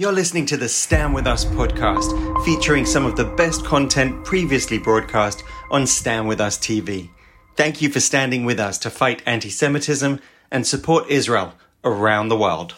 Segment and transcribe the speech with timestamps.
[0.00, 4.78] You're listening to the Stand With Us podcast, featuring some of the best content previously
[4.78, 7.10] broadcast on Stand With Us TV.
[7.54, 10.18] Thank you for standing with us to fight anti Semitism
[10.50, 11.52] and support Israel
[11.84, 12.76] around the world.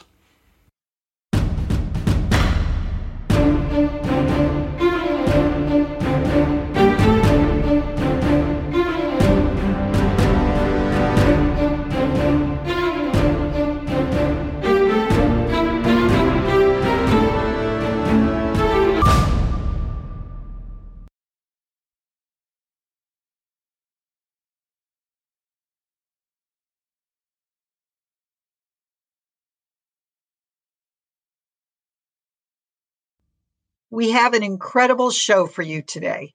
[33.94, 36.32] We have an incredible show for you today.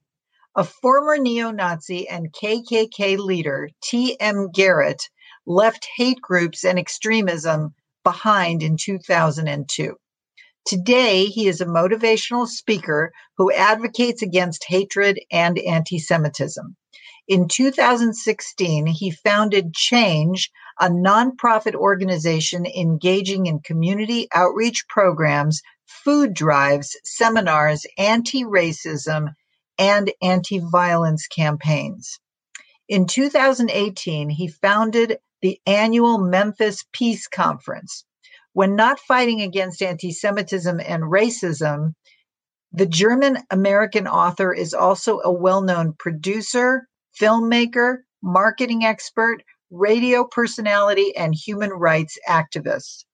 [0.55, 4.51] A former neo Nazi and KKK leader, T.M.
[4.53, 5.09] Garret,
[5.47, 9.95] left hate groups and extremism behind in 2002.
[10.67, 16.75] Today, he is a motivational speaker who advocates against hatred and anti Semitism.
[17.27, 26.95] In 2016, he founded Change, a nonprofit organization engaging in community outreach programs food drives,
[27.03, 29.33] seminars, anti racism,
[29.79, 32.19] and anti violence campaigns.
[32.87, 38.05] In 2018, he founded the annual Memphis Peace Conference.
[38.53, 41.93] When not fighting against anti Semitism and racism,
[42.71, 46.87] the German American author is also a well known producer,
[47.19, 53.05] filmmaker, marketing expert, radio personality, and human rights activist.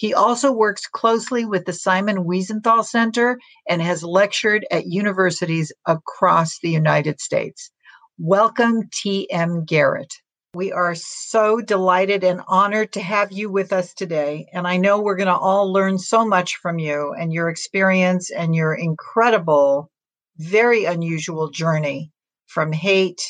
[0.00, 6.58] He also works closely with the Simon Wiesenthal Center and has lectured at universities across
[6.58, 7.70] the United States.
[8.16, 9.66] Welcome, T.M.
[9.66, 10.10] Garret.
[10.54, 14.46] We are so delighted and honored to have you with us today.
[14.54, 18.30] And I know we're going to all learn so much from you and your experience
[18.30, 19.90] and your incredible,
[20.38, 22.10] very unusual journey
[22.46, 23.20] from hate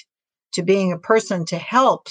[0.52, 2.06] to being a person to help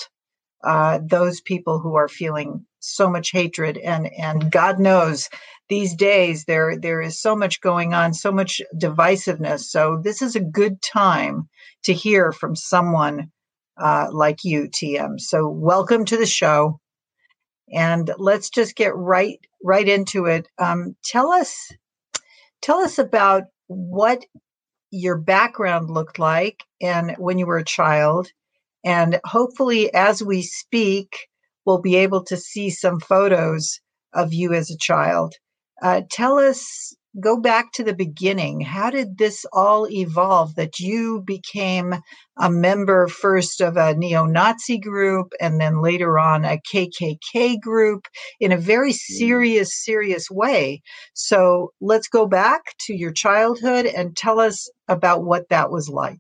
[0.66, 5.30] uh, those people who are feeling so much hatred and and God knows
[5.70, 9.62] these days there there is so much going on so much divisiveness.
[9.62, 11.50] So this is a good time
[11.84, 13.32] to hear from someone
[13.78, 16.80] uh, like you tm so welcome to the show.
[17.72, 20.48] And let's just get right right into it.
[20.58, 21.72] Um, tell us
[22.62, 24.26] tell us about what
[24.92, 28.32] your background looked like and when you were a child.
[28.84, 31.29] And hopefully as we speak
[31.70, 33.80] will be able to see some photos
[34.12, 35.36] of you as a child.
[35.84, 38.60] Uh, tell us, go back to the beginning.
[38.60, 41.94] How did this all evolve that you became
[42.40, 48.08] a member first of a neo Nazi group and then later on a KKK group
[48.40, 48.96] in a very mm.
[49.20, 50.82] serious, serious way?
[51.14, 56.18] So let's go back to your childhood and tell us about what that was like.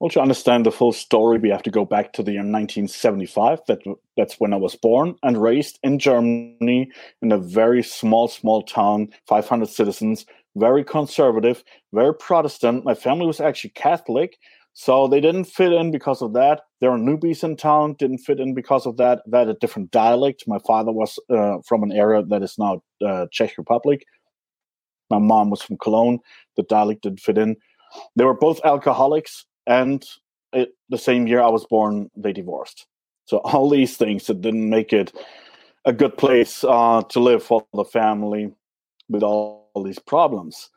[0.00, 3.60] Well, to understand the full story, we have to go back to the year 1975.
[3.66, 3.80] That
[4.16, 9.08] that's when I was born and raised in Germany in a very small, small town,
[9.26, 12.84] 500 citizens, very conservative, very Protestant.
[12.84, 14.38] My family was actually Catholic,
[14.72, 16.60] so they didn't fit in because of that.
[16.80, 19.22] There are newbies in town, didn't fit in because of that.
[19.26, 20.44] They had a different dialect.
[20.46, 24.04] My father was uh, from an area that is now uh, Czech Republic.
[25.10, 26.20] My mom was from Cologne.
[26.56, 27.56] The dialect didn't fit in.
[28.14, 30.04] They were both alcoholics and
[30.52, 32.86] it, the same year I was born, they divorced.
[33.26, 35.12] So all these things that didn't make it
[35.84, 38.52] a good place uh, to live for the family
[39.08, 40.70] with all, all these problems,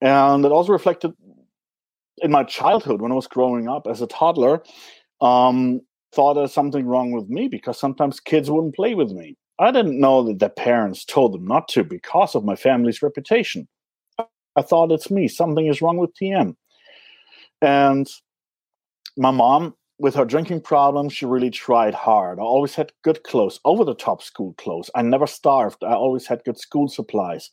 [0.00, 1.12] and it also reflected
[2.18, 4.62] in my childhood when I was growing up as a toddler.
[5.20, 5.80] Um,
[6.14, 9.36] thought there's something wrong with me because sometimes kids wouldn't play with me.
[9.58, 13.68] I didn't know that their parents told them not to because of my family's reputation.
[14.56, 15.26] I thought it's me.
[15.28, 16.54] Something is wrong with TM.
[17.60, 18.08] And
[19.16, 22.38] my mom with her drinking problem she really tried hard.
[22.38, 24.90] I always had good clothes over the top school clothes.
[24.94, 25.84] I never starved.
[25.84, 27.50] I always had good school supplies.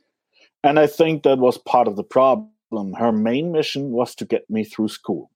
[0.63, 2.93] And i think that was part of the problem.
[2.93, 5.29] Her main mission was to get me through school.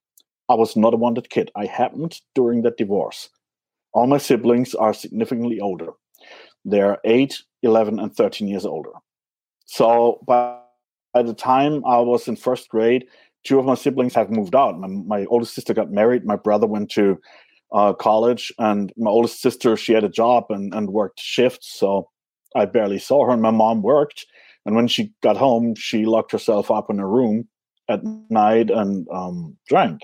[0.50, 1.51] I was not a wanted kid.
[1.56, 3.30] I happened during that divorce.
[3.94, 5.92] All my siblings are significantly older.
[6.63, 8.92] They're 8 11 and 13 years older.
[9.66, 10.60] So by,
[11.13, 13.07] by the time i was in first grade
[13.45, 14.80] two of my siblings have moved out.
[14.80, 16.25] My, my oldest sister got married.
[16.25, 17.19] My brother went to
[17.71, 22.09] uh, college, and my oldest sister she had a job and, and worked shifts, so
[22.56, 23.31] I barely saw her.
[23.31, 24.25] And my mom worked,
[24.65, 27.47] and when she got home, she locked herself up in a room
[27.88, 30.01] at night and um, drank.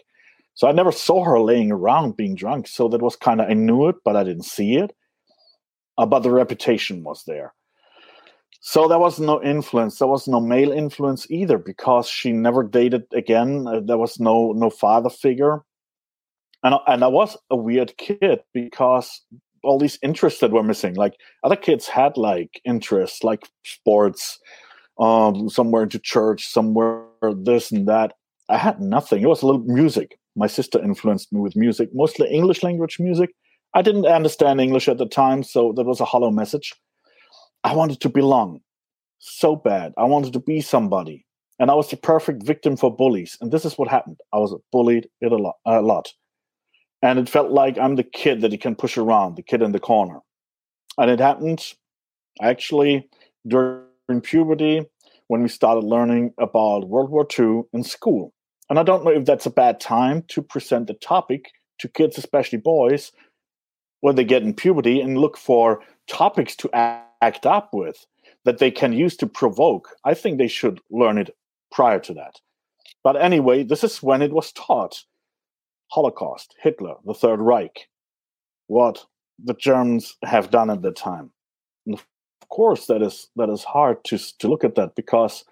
[0.54, 2.68] So I never saw her laying around being drunk.
[2.68, 4.96] So that was kind of I knew it, but I didn't see it.
[5.98, 7.54] Uh, but the reputation was there.
[8.62, 9.98] So there was no influence.
[9.98, 13.68] There was no male influence either because she never dated again.
[13.68, 15.64] Uh, there was no no father figure,
[16.64, 19.22] and and I was a weird kid because
[19.64, 20.94] all these interests that were missing.
[20.94, 24.40] Like other kids had like interests, like sports,
[25.00, 27.04] um, somewhere into church, somewhere
[27.36, 28.14] this and that.
[28.48, 29.24] I had nothing.
[29.24, 30.20] It was a little music.
[30.36, 33.32] My sister influenced me with music, mostly English language music.
[33.74, 36.74] I didn't understand English at the time, so that was a hollow message.
[37.64, 38.62] I wanted to belong
[39.20, 39.94] so bad.
[39.98, 41.26] I wanted to be somebody.
[41.60, 43.38] And I was the perfect victim for bullies.
[43.40, 44.20] And this is what happened.
[44.34, 45.56] I was bullied a lot.
[45.66, 46.12] A lot.
[47.04, 49.72] And it felt like I'm the kid that you can push around, the kid in
[49.72, 50.20] the corner.
[50.98, 51.74] And it happened
[52.42, 53.10] actually
[53.48, 54.86] during puberty
[55.28, 58.34] when we started learning about World War II in school.
[58.70, 62.18] And I don't know if that's a bad time to present the topic to kids,
[62.18, 63.12] especially boys,
[64.02, 66.70] when they get in puberty and look for topics to
[67.22, 68.06] act up with
[68.46, 69.90] that they can use to provoke.
[70.04, 71.36] I think they should learn it
[71.72, 72.40] prior to that.
[73.04, 75.04] But anyway, this is when it was taught.
[75.92, 77.90] Holocaust, Hitler, the Third Reich,
[78.68, 79.06] what
[79.44, 81.32] the Germans have done at the time.
[81.86, 82.06] And of
[82.50, 85.44] course, that is that is hard to to look at that because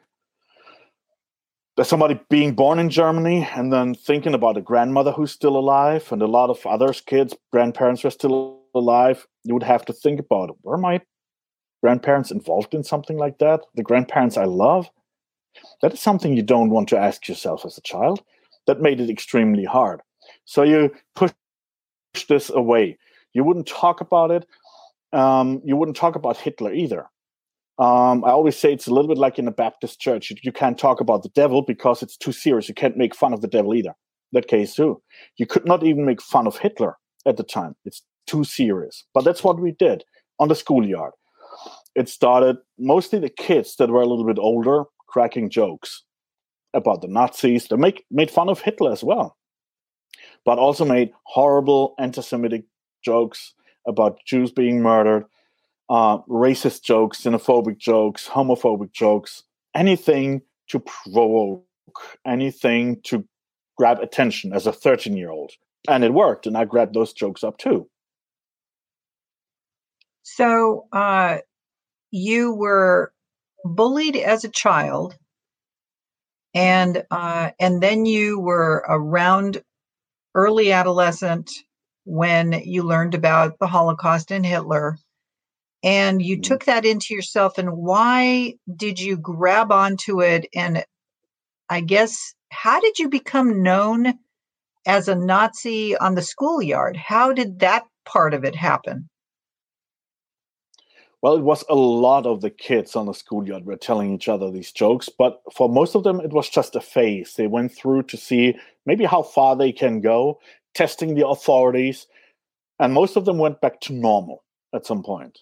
[1.75, 6.11] there's somebody being born in Germany and then thinking about a grandmother who's still alive
[6.11, 9.25] and a lot of others, kids, grandparents are still alive.
[9.43, 11.01] You would have to think about were my
[11.81, 13.61] grandparents involved in something like that?
[13.75, 14.89] The grandparents I love?
[15.81, 18.23] That is something you don't want to ask yourself as a child.
[18.67, 20.01] That made it extremely hard.
[20.45, 21.31] So you push
[22.27, 22.97] this away.
[23.33, 24.45] You wouldn't talk about it.
[25.13, 27.09] Um, you wouldn't talk about Hitler either.
[27.79, 30.29] Um, I always say it's a little bit like in a Baptist church.
[30.29, 32.67] You, you, can't talk about the devil because it's too serious.
[32.67, 33.93] You can't make fun of the devil either.
[34.33, 35.01] That case too.
[35.37, 37.75] You could not even make fun of Hitler at the time.
[37.85, 39.05] It's too serious.
[39.13, 40.03] But that's what we did
[40.39, 41.13] on the schoolyard.
[41.99, 46.03] It started mostly the kids that were a little bit older cracking jokes
[46.73, 47.67] about the Nazis.
[47.67, 49.37] They make, made fun of Hitler as well
[50.45, 52.63] but also made horrible anti-Semitic
[53.03, 53.53] jokes
[53.87, 55.25] about Jews being murdered,
[55.89, 59.43] uh, racist jokes, xenophobic jokes, homophobic jokes,
[59.75, 61.63] anything to provoke,
[62.25, 63.25] anything to
[63.77, 65.51] grab attention as a 13 year old.
[65.87, 67.89] And it worked, and I grabbed those jokes up too.
[70.23, 71.39] So uh,
[72.11, 73.11] you were
[73.63, 75.17] bullied as a child,
[76.53, 79.61] and uh, and then you were around
[80.35, 81.51] early adolescent
[82.05, 84.97] when you learned about the Holocaust and Hitler.
[85.83, 86.41] And you mm-hmm.
[86.41, 87.57] took that into yourself.
[87.57, 90.47] And why did you grab onto it?
[90.53, 90.83] And
[91.69, 94.15] I guess, how did you become known
[94.85, 96.97] as a Nazi on the schoolyard?
[96.97, 99.07] How did that part of it happen?
[101.21, 104.49] Well, it was a lot of the kids on the schoolyard were telling each other
[104.49, 107.33] these jokes, but for most of them, it was just a phase.
[107.35, 110.39] They went through to see maybe how far they can go,
[110.75, 112.07] testing the authorities,
[112.79, 114.43] and most of them went back to normal
[114.73, 115.39] at some point.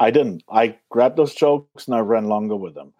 [0.00, 0.42] I didn't.
[0.50, 2.94] I grabbed those jokes and I ran longer with them.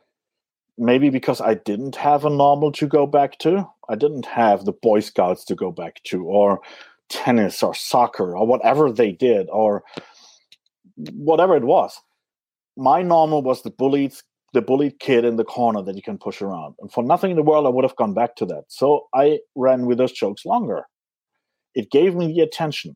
[0.76, 3.66] Maybe because I didn't have a normal to go back to.
[3.88, 6.60] I didn't have the Boy Scouts to go back to, or
[7.08, 9.84] tennis, or soccer, or whatever they did, or
[10.96, 12.00] whatever it was.
[12.76, 14.14] My normal was the bullied
[14.52, 16.76] the bullied kid in the corner that you can push around.
[16.78, 18.64] And for nothing in the world, I would have gone back to that.
[18.68, 20.84] So I ran with those jokes longer.
[21.74, 22.94] It gave me the attention.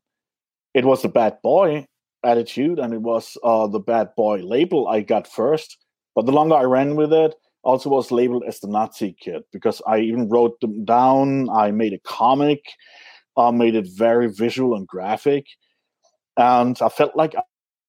[0.73, 1.85] It was the bad boy
[2.23, 5.77] attitude and it was uh, the bad boy label I got first.
[6.15, 9.81] But the longer I ran with it, also was labeled as the Nazi kid because
[9.85, 11.49] I even wrote them down.
[11.49, 12.63] I made a comic,
[13.35, 15.45] uh, made it very visual and graphic.
[16.37, 17.35] And I felt like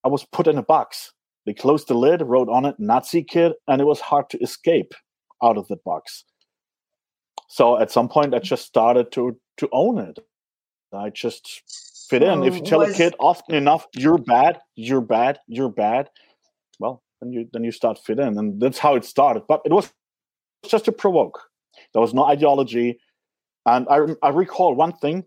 [0.05, 1.13] I was put in a box.
[1.47, 4.95] They closed the lid, wrote on it Nazi kid, and it was hard to escape
[5.43, 6.25] out of the box.
[7.49, 10.19] So at some point, I just started to to own it.
[10.93, 12.45] I just fit in.
[12.45, 12.95] If you tell was...
[12.95, 16.11] a kid often enough, "You're bad, you're bad, you're bad,"
[16.79, 19.45] well, then you then you start fit in, and that's how it started.
[19.49, 19.93] But it was
[20.65, 21.41] just to provoke.
[21.93, 23.01] There was no ideology,
[23.67, 25.25] and I I recall one thing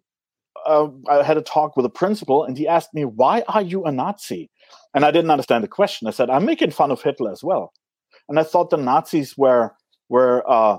[0.65, 3.83] uh, I had a talk with a principal, and he asked me, "Why are you
[3.83, 4.49] a Nazi?"
[4.93, 6.07] And I didn't understand the question.
[6.07, 7.73] I said, "I'm making fun of Hitler as well,"
[8.29, 9.71] and I thought the Nazis were
[10.09, 10.77] were uh,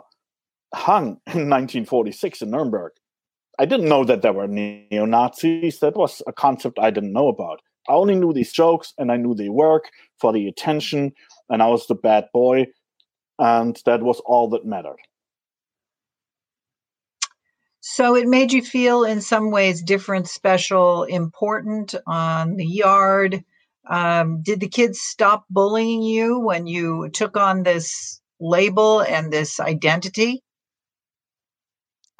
[0.75, 2.93] hung in 1946 in Nuremberg.
[3.59, 5.79] I didn't know that there were neo Nazis.
[5.79, 7.61] That was a concept I didn't know about.
[7.89, 11.13] I only knew these jokes, and I knew they work for the attention,
[11.49, 12.67] and I was the bad boy,
[13.39, 14.99] and that was all that mattered.
[17.81, 23.45] So it made you feel in some ways different, special, important on the yard.
[23.88, 29.61] Um, did the kids stop bullying you when you took on this label and this
[29.61, 30.43] identity?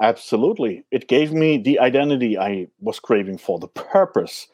[0.01, 0.83] Absolutely.
[0.91, 4.47] It gave me the identity I was craving for, the purpose.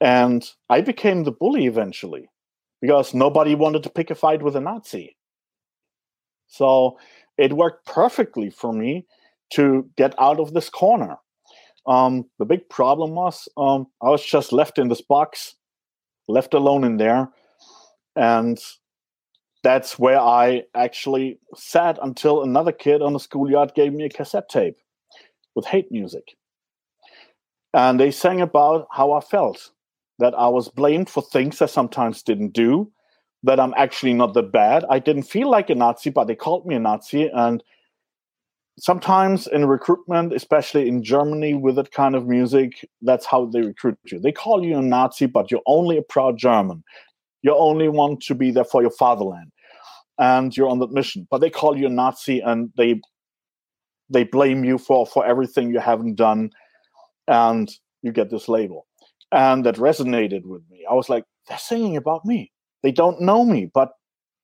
[0.00, 2.30] And I became the bully eventually
[2.80, 5.16] because nobody wanted to pick a fight with a Nazi.
[6.46, 6.98] So
[7.36, 9.06] it worked perfectly for me
[9.54, 11.16] to get out of this corner.
[11.86, 15.56] Um, the big problem was um, I was just left in this box,
[16.28, 17.28] left alone in there.
[18.16, 18.58] And
[19.62, 24.48] that's where I actually sat until another kid on the schoolyard gave me a cassette
[24.48, 24.76] tape
[25.54, 26.36] with hate music.
[27.74, 29.70] And they sang about how I felt
[30.18, 32.90] that I was blamed for things I sometimes didn't do,
[33.42, 34.84] that I'm actually not that bad.
[34.90, 37.30] I didn't feel like a Nazi, but they called me a Nazi.
[37.32, 37.62] And
[38.78, 43.98] sometimes in recruitment, especially in Germany with that kind of music, that's how they recruit
[44.06, 44.18] you.
[44.18, 46.82] They call you a Nazi, but you're only a proud German.
[47.42, 49.52] You only want to be there for your fatherland,
[50.18, 51.26] and you're on that mission.
[51.30, 53.00] But they call you a Nazi, and they
[54.10, 56.50] they blame you for for everything you haven't done,
[57.28, 57.70] and
[58.02, 58.86] you get this label,
[59.32, 60.84] and that resonated with me.
[60.90, 62.52] I was like, they're singing about me.
[62.82, 63.92] They don't know me, but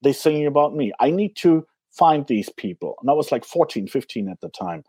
[0.02, 0.92] they're singing about me.
[1.00, 1.66] I need to
[1.96, 2.96] find these people.
[3.00, 4.84] And I was like 14, 15 at the time.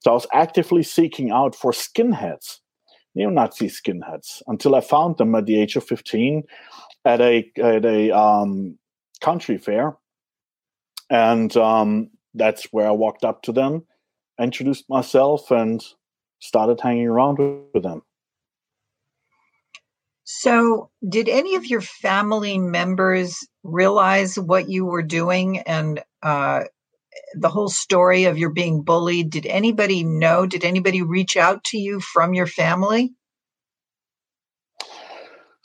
[0.00, 2.58] So I was actively seeking out for skinheads,
[3.14, 6.44] neo Nazi skinheads, until I found them at the age of 15
[7.04, 8.78] at a at a um,
[9.20, 9.96] country fair,
[11.08, 13.84] and um, that's where I walked up to them,
[14.40, 15.82] introduced myself, and
[16.40, 17.38] started hanging around
[17.72, 18.02] with them.
[20.28, 26.64] So, did any of your family members realize what you were doing and uh,
[27.34, 29.30] the whole story of your being bullied?
[29.30, 30.44] Did anybody know?
[30.44, 33.14] Did anybody reach out to you from your family?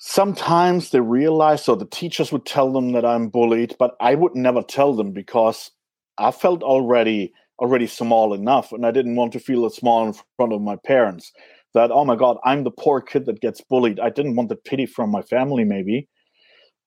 [0.04, 4.34] sometimes they realize so the teachers would tell them that i'm bullied but i would
[4.34, 5.70] never tell them because
[6.18, 10.54] i felt already already small enough and i didn't want to feel small in front
[10.54, 11.32] of my parents
[11.74, 14.00] that oh my god i'm the poor kid that gets bullied.
[14.00, 16.08] I didn't want the pity from my family maybe.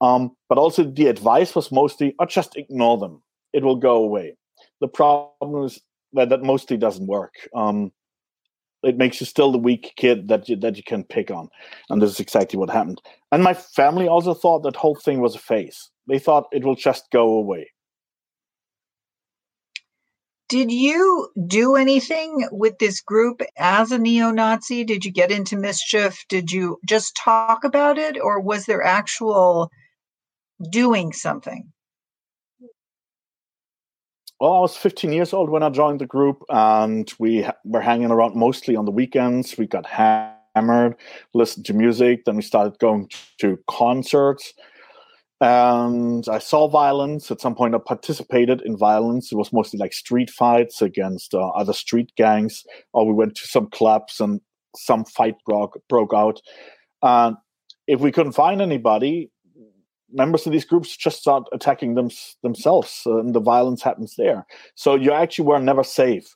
[0.01, 3.23] Um, but also the advice was mostly oh, just ignore them.
[3.53, 4.37] It will go away.
[4.81, 5.81] The problem is
[6.13, 7.35] that that mostly doesn't work.
[7.55, 7.93] Um,
[8.83, 11.49] it makes you still the weak kid that you, that you can pick on.
[11.89, 13.01] And this is exactly what happened.
[13.33, 15.91] And my family also thought that whole thing was a phase.
[16.07, 17.71] They thought it will just go away
[20.49, 26.25] did you do anything with this group as a neo-nazi did you get into mischief
[26.29, 29.71] did you just talk about it or was there actual
[30.71, 31.73] doing something
[34.41, 38.11] well, I was 15 years old when I joined the group, and we were hanging
[38.11, 39.57] around mostly on the weekends.
[39.57, 40.97] We got hammered,
[41.33, 43.09] listened to music, then we started going
[43.39, 44.53] to concerts.
[45.45, 47.31] And I saw violence.
[47.31, 49.31] At some point, I participated in violence.
[49.31, 53.47] It was mostly like street fights against uh, other street gangs, or we went to
[53.47, 54.41] some clubs and
[54.75, 56.41] some fight broke, broke out.
[57.03, 57.37] And
[57.87, 59.31] if we couldn't find anybody,
[60.11, 62.09] members of these groups just start attacking them
[62.43, 64.47] themselves, and the violence happens there.
[64.77, 66.35] So you actually were never safe.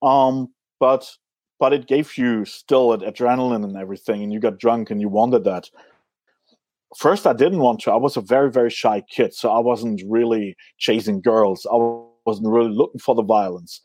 [0.00, 1.06] Um, but
[1.60, 5.44] but it gave you still adrenaline and everything, and you got drunk and you wanted
[5.44, 5.68] that.
[6.96, 7.92] First, I didn't want to.
[7.92, 11.66] I was a very very shy kid, so I wasn't really chasing girls.
[11.66, 11.76] I
[12.26, 13.80] wasn't really looking for the violence.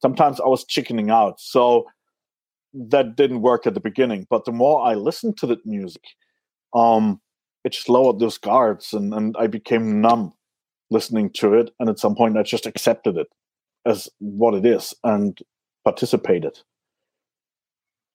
[0.00, 1.86] Sometimes I was chickening out, so
[2.74, 4.26] that didn't work at the beginning.
[4.28, 6.02] But the more I listened to the music,
[6.74, 7.20] um,
[7.64, 10.32] it just lowered those guards and, and I became numb
[10.90, 11.70] listening to it.
[11.80, 13.28] And at some point, I just accepted it
[13.86, 15.38] as what it is and
[15.84, 16.58] participated.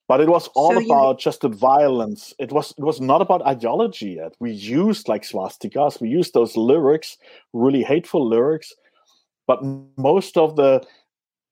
[0.10, 1.24] But it was all so about you...
[1.24, 2.34] just the violence.
[2.40, 4.34] It was it was not about ideology yet.
[4.40, 7.18] We used like swastikas, we used those lyrics,
[7.54, 8.74] really hateful lyrics.
[9.46, 9.60] But
[9.98, 10.84] most of the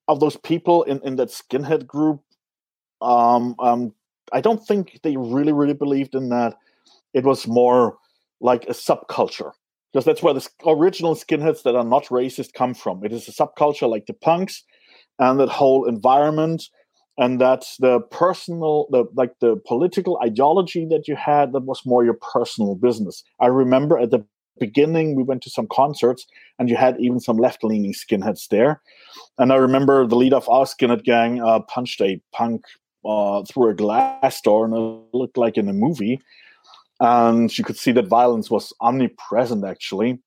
[0.08, 2.20] of those people in, in that skinhead group,
[3.00, 3.94] um, um,
[4.32, 6.54] I don't think they really, really believed in that
[7.14, 7.98] it was more
[8.40, 9.52] like a subculture
[9.92, 13.04] because that's where the original skinheads that are not racist come from.
[13.04, 14.64] It is a subculture like the punks
[15.20, 16.68] and that whole environment
[17.18, 22.04] and that the personal the like the political ideology that you had that was more
[22.04, 23.24] your personal business.
[23.40, 24.24] I remember at the
[24.58, 26.26] beginning we went to some concerts
[26.58, 28.80] and you had even some left-leaning skinheads there.
[29.38, 32.64] And i remember the leader of our skinhead gang uh, punched a punk
[33.04, 36.20] uh, through a glass door and it looked like in a movie.
[37.00, 40.18] And you could see that violence was omnipresent actually.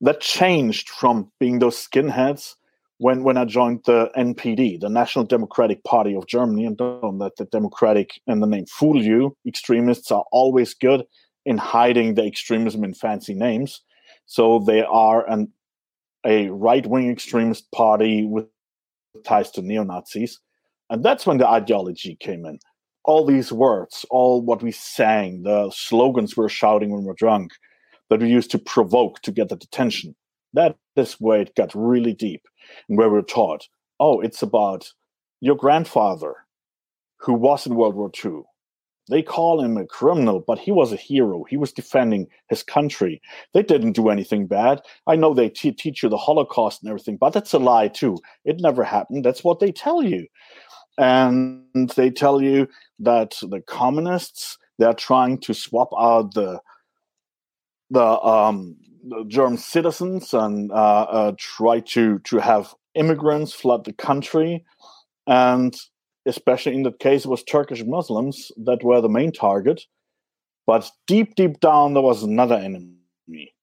[0.00, 2.54] That changed from being those skinheads
[3.00, 7.34] when when I joined the NPD, the National Democratic Party of Germany, and don't let
[7.36, 9.34] the democratic and the name fool you.
[9.46, 11.04] Extremists are always good
[11.46, 13.80] in hiding the extremism in fancy names.
[14.26, 15.50] So they are an
[16.26, 18.44] a right wing extremist party with
[19.24, 20.38] ties to neo Nazis.
[20.90, 22.58] And that's when the ideology came in.
[23.04, 27.52] All these words, all what we sang, the slogans we are shouting when we're drunk,
[28.10, 30.14] that we used to provoke to get the attention.
[30.54, 32.42] That is where it got really deep
[32.88, 34.92] and where we're taught, oh, it's about
[35.40, 36.34] your grandfather
[37.18, 38.42] who was in World War II.
[39.08, 41.44] They call him a criminal, but he was a hero.
[41.44, 43.20] He was defending his country.
[43.54, 44.82] They didn't do anything bad.
[45.06, 48.18] I know they t- teach you the Holocaust and everything, but that's a lie too.
[48.44, 49.24] It never happened.
[49.24, 50.26] That's what they tell you.
[50.96, 52.68] And they tell you
[53.00, 56.60] that the communists they're trying to swap out the
[57.90, 58.76] the, um,
[59.26, 64.64] German citizens and uh, uh, try to to have immigrants flood the country,
[65.26, 65.76] and
[66.26, 69.82] especially in that case, it was Turkish Muslims that were the main target.
[70.66, 73.54] But deep, deep down, there was another enemy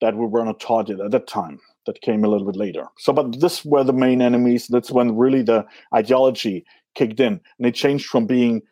[0.00, 1.60] that we were not taught at that time.
[1.86, 2.86] That came a little bit later.
[2.98, 4.66] So, but this were the main enemies.
[4.66, 6.64] That's when really the ideology
[6.96, 8.62] kicked in, and it changed from being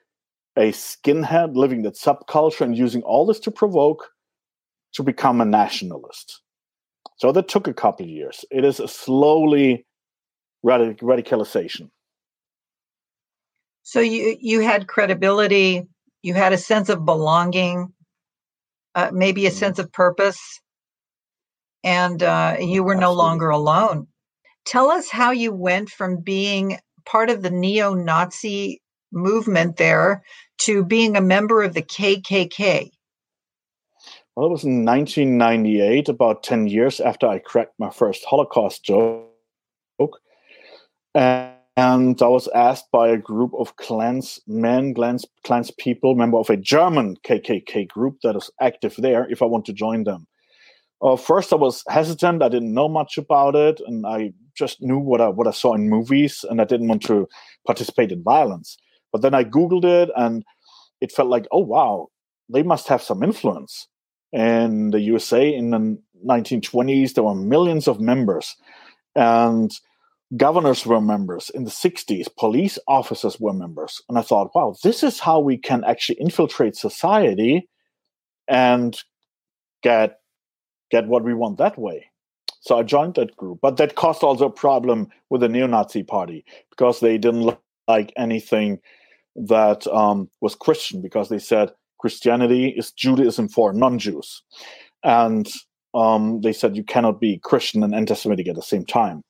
[0.56, 4.10] a skinhead living that subculture and using all this to provoke
[4.94, 6.40] to become a nationalist.
[7.16, 8.44] So that took a couple of years.
[8.50, 9.86] It is a slowly
[10.64, 11.90] radic- radicalization.
[13.82, 15.86] So you you had credibility,
[16.22, 17.92] you had a sense of belonging,
[18.94, 19.58] uh, maybe a mm-hmm.
[19.58, 20.40] sense of purpose,
[21.84, 23.00] and uh, you were Absolutely.
[23.00, 24.06] no longer alone.
[24.64, 28.80] Tell us how you went from being part of the neo-Nazi
[29.12, 30.22] movement there
[30.62, 32.88] to being a member of the KKK.
[34.36, 39.30] Well, it was in 1998, about 10 years after I cracked my first Holocaust joke.
[41.76, 46.50] And I was asked by a group of Klans men, clans, Klans people, member of
[46.50, 50.26] a German KKK group that is active there, if I want to join them.
[51.00, 52.42] Uh, first, I was hesitant.
[52.42, 55.74] I didn't know much about it, and I just knew what I what I saw
[55.74, 57.28] in movies, and I didn't want to
[57.66, 58.76] participate in violence.
[59.12, 60.44] But then I googled it, and
[61.00, 62.08] it felt like, oh wow,
[62.48, 63.88] they must have some influence.
[64.34, 68.56] In the USA in the 1920s, there were millions of members,
[69.14, 69.70] and
[70.36, 71.50] governors were members.
[71.50, 74.02] In the 60s police officers were members.
[74.08, 77.68] And i thought wow this is how we can actually infiltrate society
[78.48, 79.00] and
[79.82, 80.18] get
[80.90, 82.06] get what we want that way.
[82.60, 86.44] So i joined that group but that caused also a problem with the neo-nazi party
[86.70, 88.80] because they didn't like anything
[89.36, 91.70] that um, was christian because they said
[92.04, 94.42] christianity is judaism for non-jews.
[95.02, 95.50] And
[95.94, 99.22] um, they said you cannot be christian and anti-semitic at the same time.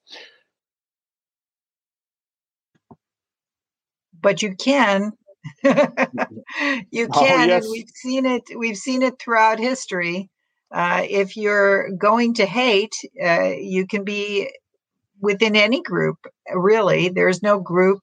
[4.20, 5.12] But you can.
[6.90, 7.64] You oh, can oh, yes.
[7.64, 10.30] and we've seen it we've seen it throughout history.
[10.72, 14.50] Uh, if you're going to hate uh, you can be
[15.20, 16.18] within any group
[16.52, 17.08] really.
[17.08, 18.00] There's no group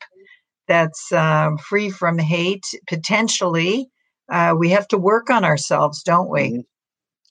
[0.67, 3.90] that's um, free from hate potentially
[4.31, 6.59] uh, we have to work on ourselves don't we mm-hmm.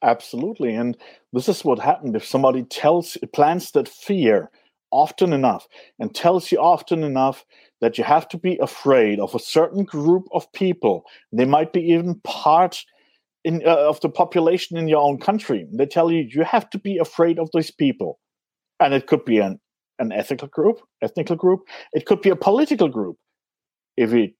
[0.02, 0.96] absolutely and
[1.32, 4.50] this is what happened if somebody tells plants that fear
[4.90, 5.66] often enough
[5.98, 7.44] and tells you often enough
[7.80, 11.04] that you have to be afraid of a certain group of people.
[11.32, 12.84] They might be even part
[13.44, 15.66] in, uh, of the population in your own country.
[15.72, 18.18] They tell you you have to be afraid of these people,
[18.78, 19.60] and it could be an
[19.98, 21.60] an ethical group, ethnical group.
[21.92, 23.16] It could be a political group.
[23.98, 24.30] If it,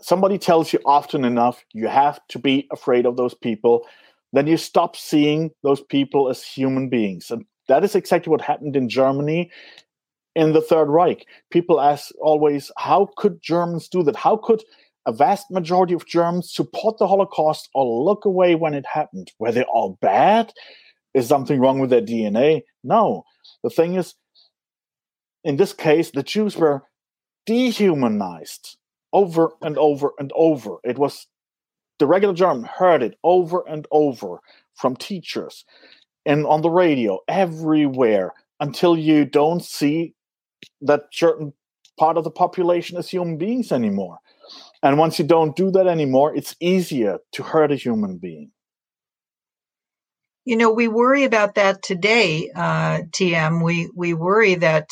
[0.00, 3.86] somebody tells you often enough, you have to be afraid of those people.
[4.32, 8.76] Then you stop seeing those people as human beings, and that is exactly what happened
[8.76, 9.50] in Germany
[10.34, 11.26] in the Third Reich.
[11.50, 14.16] People ask always, how could Germans do that?
[14.16, 14.62] How could
[15.06, 19.32] a vast majority of Germans support the Holocaust or look away when it happened?
[19.38, 20.52] Were they all bad?
[21.12, 22.62] Is something wrong with their DNA?
[22.82, 23.24] No.
[23.62, 24.14] The thing is,
[25.44, 26.82] in this case, the Jews were
[27.46, 28.78] dehumanized
[29.14, 30.76] over and over and over.
[30.84, 31.26] It was
[31.98, 34.40] the regular German heard it over and over
[34.74, 35.64] from teachers
[36.26, 40.14] and on the radio everywhere until you don't see
[40.80, 41.52] that certain
[41.98, 44.18] part of the population as human beings anymore.
[44.82, 48.50] And once you don't do that anymore, it's easier to hurt a human being.
[50.44, 53.64] You know, we worry about that today, uh, TM.
[53.64, 54.90] We we worry that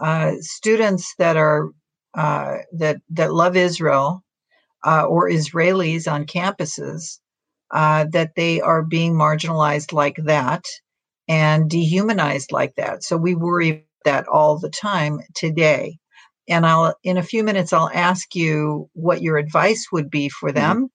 [0.00, 1.70] uh, students that are
[2.18, 4.24] uh, that that love Israel
[4.84, 7.20] uh, or Israelis on campuses
[7.70, 10.64] uh, that they are being marginalized like that
[11.28, 13.04] and dehumanized like that.
[13.04, 15.98] So we worry that all the time today.
[16.48, 20.48] And I'll, in a few minutes, I'll ask you what your advice would be for
[20.48, 20.56] mm-hmm.
[20.58, 20.76] them.
[20.76, 20.86] Mm-hmm.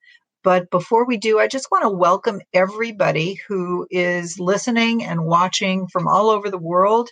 [0.44, 5.88] But before we do, I just want to welcome everybody who is listening and watching
[5.88, 7.10] from all over the world.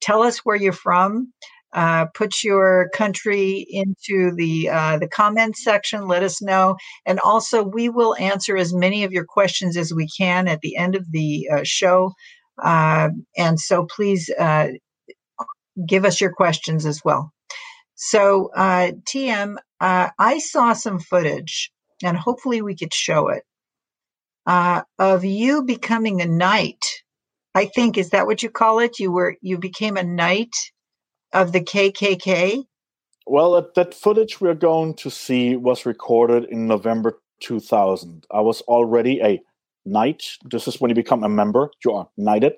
[0.00, 1.34] Tell us where you're from.
[1.72, 6.08] Uh, put your country into the uh, the comments section.
[6.08, 10.08] Let us know, and also we will answer as many of your questions as we
[10.08, 12.12] can at the end of the uh, show.
[12.60, 14.68] Uh, and so, please uh,
[15.86, 17.30] give us your questions as well.
[17.94, 21.70] So, uh, TM, I saw some footage,
[22.02, 23.44] and hopefully we could show it
[24.98, 26.84] of you becoming a knight.
[27.54, 28.98] I think is that what you call it?
[28.98, 30.54] You were you became a knight
[31.32, 32.64] of the KKK?
[33.26, 38.26] Well, that footage we're going to see was recorded in November 2000.
[38.30, 39.40] I was already a
[39.84, 40.24] knight.
[40.44, 42.54] This is when you become a member, you are knighted,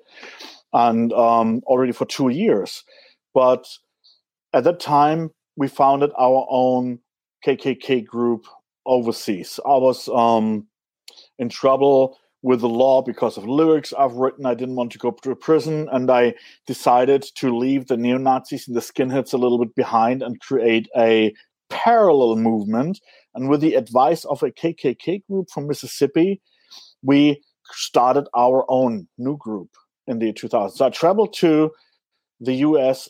[0.71, 2.83] and um, already for two years.
[3.33, 3.67] But
[4.53, 6.99] at that time, we founded our own
[7.45, 8.45] KKK group
[8.85, 9.59] overseas.
[9.65, 10.67] I was um,
[11.37, 14.45] in trouble with the law because of lyrics I've written.
[14.45, 16.35] I didn't want to go to prison, and I
[16.67, 20.87] decided to leave the neo Nazis and the skinheads a little bit behind and create
[20.95, 21.33] a
[21.69, 22.99] parallel movement.
[23.33, 26.41] And with the advice of a KKK group from Mississippi,
[27.01, 29.69] we started our own new group
[30.05, 30.73] in the 2000s.
[30.73, 31.71] So I traveled to
[32.41, 33.09] the US,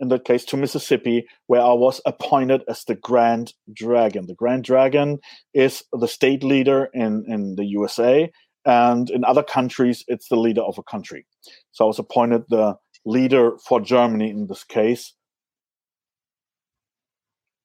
[0.00, 4.26] in that case to Mississippi, where I was appointed as the Grand Dragon.
[4.26, 5.20] The Grand Dragon
[5.54, 8.30] is the state leader in, in the USA
[8.66, 11.26] and in other countries it's the leader of a country.
[11.72, 15.14] So i was appointed the leader for germany in this case.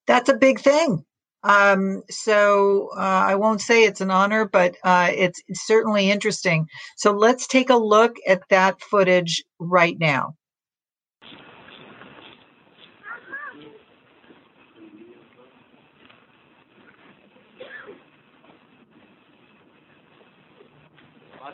[0.07, 1.03] That's a big thing.
[1.43, 6.67] Um, so uh, i won't say it's an honor but uh, it's, it's certainly interesting.
[6.97, 10.35] So let's take a look at that footage right now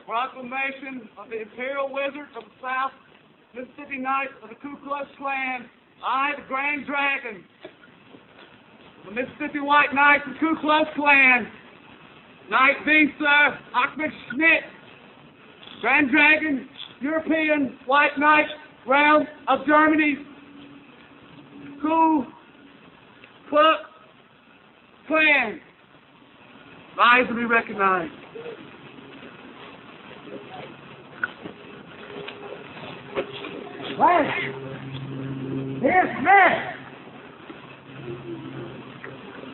[0.08, 2.96] proclamation of the Imperial Wizard of the South,
[3.54, 5.67] Mississippi Knights of the Ku Klux Klan,
[6.00, 7.43] I, the Grand Dragon,
[9.04, 11.46] the Mississippi White Knights of the Ku Klux Klan,
[12.50, 14.63] Knight V, Sir, Achmed Schmidt,
[15.82, 16.70] Grand Dragon,
[17.02, 18.48] European White Knight,
[18.88, 20.15] realm of Germany,
[21.82, 22.26] Ku
[23.50, 23.80] Klux
[25.08, 25.60] Klan.
[26.98, 28.13] Rise to be recognized.
[33.95, 34.41] Flash!
[35.82, 36.58] Here's Smith!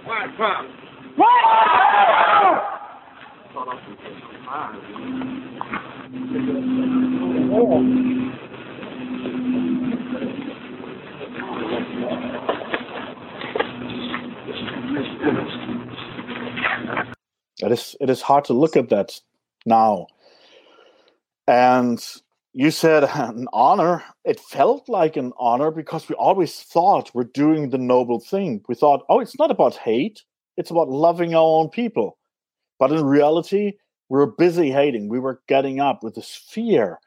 [0.03, 0.65] Quiet, crowd.
[17.59, 19.19] It is it is hard to look at that
[19.65, 20.07] now.
[21.47, 22.03] And
[22.53, 24.03] you said an honor.
[24.23, 28.61] It felt like an honor because we always thought we're doing the noble thing.
[28.67, 30.21] We thought, oh, it's not about hate,
[30.55, 32.17] it's about loving our own people.
[32.79, 33.73] But in reality,
[34.09, 35.09] we were busy hating.
[35.09, 36.99] We were getting up with this fear.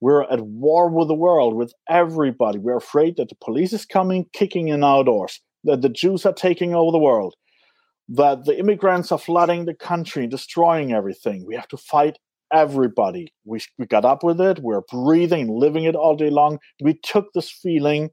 [0.00, 2.58] We're at war with the world, with everybody.
[2.58, 6.32] We're afraid that the police is coming, kicking in our doors, that the Jews are
[6.32, 7.34] taking over the world,
[8.08, 11.46] that the immigrants are flooding the country, destroying everything.
[11.46, 12.18] We have to fight
[12.52, 13.32] everybody.
[13.44, 14.58] We, we got up with it.
[14.60, 16.58] We're breathing, living it all day long.
[16.80, 18.10] We took this feeling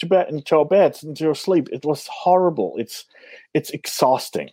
[0.00, 1.68] to bed into our beds, into our sleep.
[1.72, 2.74] It was horrible.
[2.78, 3.04] It's
[3.54, 4.50] it's exhausting.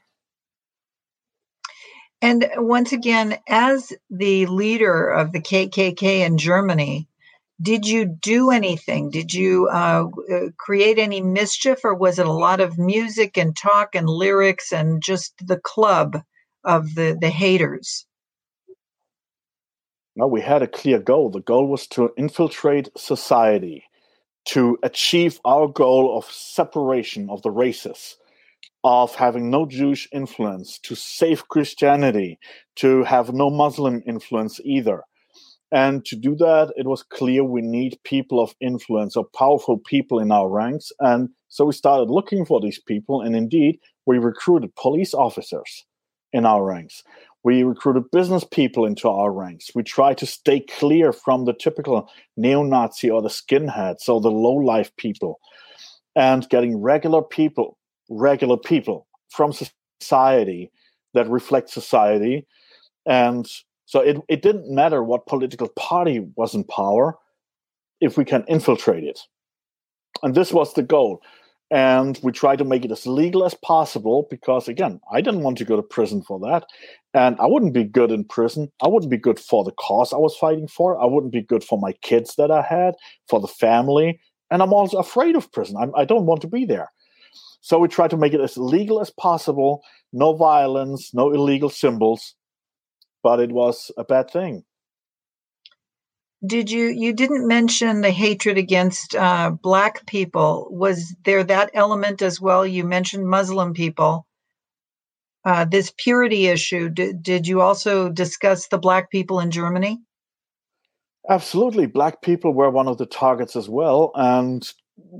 [2.21, 7.07] And once again, as the leader of the KKK in Germany,
[7.61, 9.11] did you do anything?
[9.11, 13.55] Did you uh, uh, create any mischief, or was it a lot of music and
[13.55, 16.17] talk and lyrics and just the club
[16.63, 18.06] of the the haters?
[20.19, 21.29] No, we had a clear goal.
[21.29, 23.83] The goal was to infiltrate society,
[24.45, 28.17] to achieve our goal of separation of the races,
[28.83, 32.39] of having no Jewish influence, to save Christianity,
[32.77, 35.03] to have no Muslim influence either.
[35.71, 40.17] And to do that, it was clear we need people of influence or powerful people
[40.17, 40.91] in our ranks.
[40.99, 43.21] And so we started looking for these people.
[43.21, 43.77] And indeed,
[44.07, 45.85] we recruited police officers
[46.33, 47.03] in our ranks.
[47.47, 49.71] We recruited business people into our ranks.
[49.73, 54.37] We tried to stay clear from the typical neo Nazi or the skinheads, or the
[54.45, 55.39] low life people,
[56.13, 57.77] and getting regular people,
[58.09, 60.71] regular people from society
[61.13, 62.45] that reflect society.
[63.05, 63.45] And
[63.85, 67.15] so it, it didn't matter what political party was in power.
[68.01, 69.19] if we can infiltrate it.
[70.23, 71.21] And this was the goal.
[71.69, 75.57] And we tried to make it as legal as possible because, again, I didn't want
[75.57, 76.65] to go to prison for that.
[77.17, 78.71] And I wouldn't be good in prison.
[78.79, 81.01] I wouldn't be good for the cause I was fighting for.
[81.01, 82.93] I wouldn't be good for my kids that I had,
[83.27, 84.19] for the family.
[84.51, 85.77] And I'm also afraid of prison.
[85.77, 86.91] I'm, I do not want to be there.
[87.59, 89.81] So we tried to make it as legal as possible
[90.13, 92.35] no violence, no illegal symbols.
[93.23, 94.63] But it was a bad thing
[96.45, 102.21] did you you didn't mention the hatred against uh, black people was there that element
[102.21, 104.27] as well you mentioned muslim people
[105.45, 109.99] uh, this purity issue did, did you also discuss the black people in germany?
[111.29, 111.87] Absolutely.
[111.87, 114.71] Black people were one of the targets as well and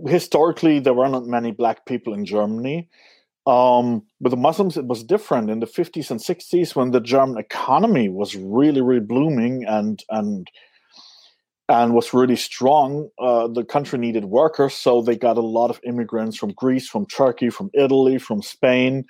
[0.08, 2.90] historically there were not many black people in germany.
[3.46, 5.50] Um, with the muslims it was different.
[5.50, 10.50] In the 50s and 60s when the german economy was really really blooming and and
[11.70, 13.10] and was really strong.
[13.20, 17.06] Uh, the country needed workers, so they got a lot of immigrants from Greece, from
[17.06, 19.06] Turkey, from Italy, from Spain,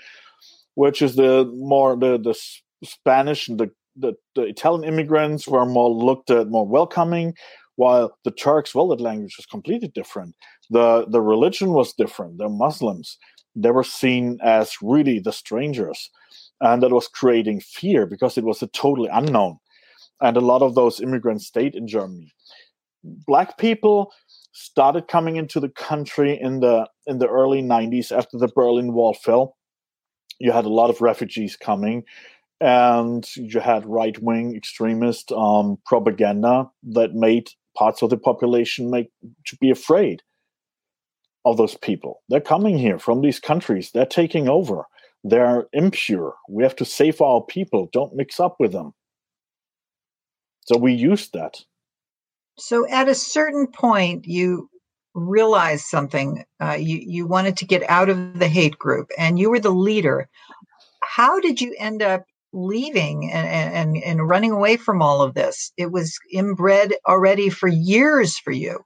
[0.77, 2.35] which is the more the the
[2.83, 7.33] Spanish and the, the, the Italian immigrants were more looked at more welcoming,
[7.77, 10.35] while the Turks, well, the language was completely different.
[10.69, 12.37] the The religion was different.
[12.37, 13.17] They're Muslims.
[13.55, 16.11] They were seen as really the strangers,
[16.61, 19.57] and that was creating fear because it was a totally unknown
[20.21, 22.33] and a lot of those immigrants stayed in Germany
[23.03, 24.11] black people
[24.51, 29.13] started coming into the country in the in the early 90s after the Berlin Wall
[29.13, 29.56] fell.
[30.39, 32.03] You had a lot of refugees coming,
[32.59, 39.09] and you had right wing extremist um, propaganda that made parts of the population make
[39.45, 40.23] to be afraid
[41.45, 42.23] of those people.
[42.29, 43.91] They're coming here from these countries.
[43.93, 44.85] They're taking over.
[45.23, 46.35] They're impure.
[46.49, 47.89] We have to save our people.
[47.93, 48.93] Don't mix up with them.
[50.65, 51.61] So we used that.
[52.57, 54.69] So at a certain point, you
[55.17, 56.45] realized something.
[56.61, 59.71] Uh, you you wanted to get out of the hate group, and you were the
[59.71, 60.29] leader.
[61.01, 65.71] How did you end up leaving and, and and running away from all of this?
[65.77, 68.85] It was inbred already for years for you.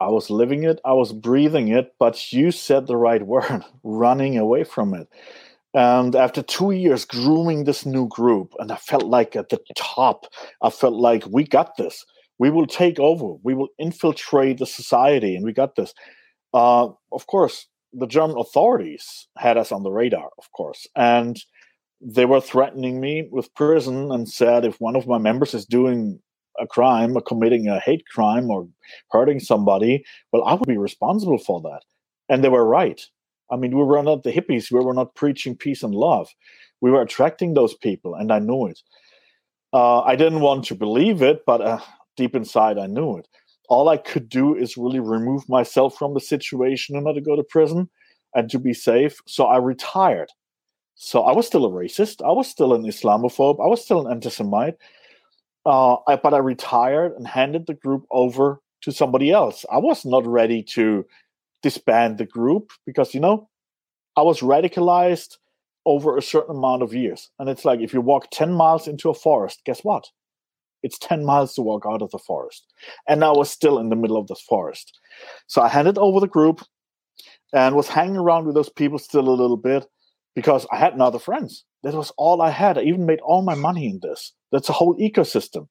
[0.00, 4.36] I was living it, I was breathing it, but you said the right word running
[4.36, 5.08] away from it.
[5.72, 10.26] And after two years grooming this new group, and I felt like at the top,
[10.62, 12.04] I felt like we got this.
[12.38, 13.34] We will take over.
[13.42, 15.94] We will infiltrate the society, and we got this.
[16.52, 21.40] Uh, of course, the German authorities had us on the radar, of course, and
[22.00, 26.20] they were threatening me with prison and said if one of my members is doing
[26.60, 28.68] a crime or committing a hate crime or
[29.10, 31.82] hurting somebody, well, I would be responsible for that.
[32.28, 33.00] And they were right.
[33.50, 34.70] I mean, we were not the hippies.
[34.70, 36.28] We were not preaching peace and love.
[36.80, 38.80] We were attracting those people, and I knew it.
[39.72, 41.80] Uh, I didn't want to believe it, but uh,
[42.16, 43.28] deep inside, I knew it.
[43.68, 47.36] All I could do is really remove myself from the situation in order to go
[47.36, 47.88] to prison
[48.34, 49.18] and to be safe.
[49.26, 50.30] So I retired.
[50.96, 52.24] So I was still a racist.
[52.24, 53.64] I was still an Islamophobe.
[53.64, 54.74] I was still an anti-Semite.
[55.66, 59.64] Uh, I, but I retired and handed the group over to somebody else.
[59.72, 61.06] I was not ready to
[61.62, 63.48] disband the group because you know
[64.16, 65.38] I was radicalized
[65.86, 67.30] over a certain amount of years.
[67.38, 70.08] And it's like if you walk 10 miles into a forest, guess what?
[70.84, 72.72] It's 10 miles to walk out of the forest.
[73.08, 75.00] And I was still in the middle of this forest.
[75.48, 76.60] So I handed over the group
[77.52, 79.86] and was hanging around with those people still a little bit
[80.34, 81.64] because I had no other friends.
[81.82, 82.78] That was all I had.
[82.78, 84.32] I even made all my money in this.
[84.52, 85.68] That's a whole ecosystem.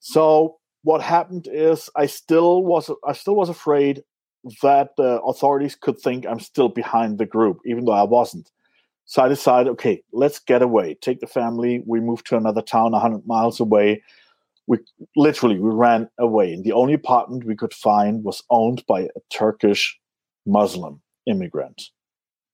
[0.00, 4.02] So what happened is I still was I still was afraid
[4.62, 8.50] that the authorities could think I'm still behind the group, even though I wasn't.
[9.04, 10.94] So I decided, okay, let's get away.
[11.00, 11.82] Take the family.
[11.86, 14.02] We moved to another town 100 miles away.
[14.66, 14.78] We
[15.14, 19.20] literally we ran away, and the only apartment we could find was owned by a
[19.30, 19.98] Turkish
[20.44, 21.82] Muslim immigrant.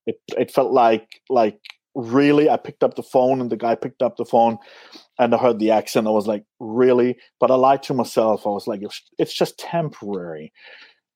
[0.07, 1.59] It it felt like like
[1.95, 2.51] really.
[2.51, 4.59] I picked up the phone, and the guy picked up the phone,
[5.19, 6.07] and I heard the accent.
[6.07, 7.17] I was like, really?
[7.41, 8.47] But I lied to myself.
[8.47, 8.83] I was like,
[9.19, 10.53] it's just temporary.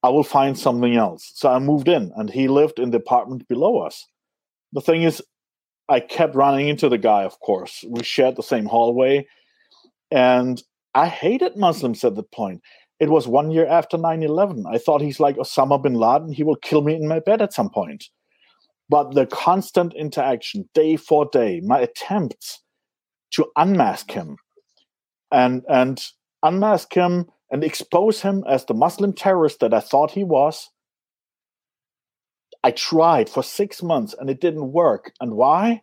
[0.02, 1.32] I will find something else.
[1.34, 4.06] So I moved in, and he lived in the apartment below us.
[4.72, 5.22] The thing is,
[5.88, 7.84] I kept running into the guy, of course.
[7.88, 9.26] We shared the same hallway,
[10.10, 10.62] and
[10.96, 12.62] I hated Muslims at that point.
[12.98, 14.64] It was one year after 9 11.
[14.66, 16.32] I thought he's like Osama bin Laden.
[16.32, 18.06] He will kill me in my bed at some point.
[18.88, 22.62] But the constant interaction, day for day, my attempts
[23.32, 24.38] to unmask him
[25.30, 26.02] and, and
[26.42, 30.70] unmask him and expose him as the Muslim terrorist that I thought he was.
[32.64, 35.12] I tried for six months and it didn't work.
[35.20, 35.82] And why?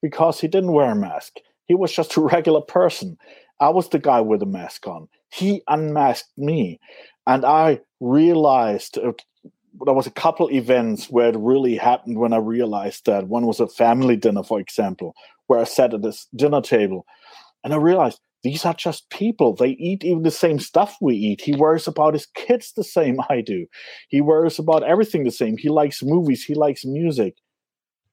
[0.00, 1.34] Because he didn't wear a mask.
[1.66, 3.18] He was just a regular person.
[3.60, 5.08] I was the guy with the mask on.
[5.30, 6.80] He unmasked me.
[7.26, 9.12] And I realized uh,
[9.84, 13.28] there was a couple events where it really happened when I realized that.
[13.28, 15.14] One was a family dinner, for example,
[15.46, 17.04] where I sat at this dinner table
[17.64, 19.54] and I realized these are just people.
[19.54, 21.40] They eat even the same stuff we eat.
[21.40, 23.66] He worries about his kids the same I do.
[24.08, 25.56] He worries about everything the same.
[25.56, 26.44] He likes movies.
[26.44, 27.34] He likes music.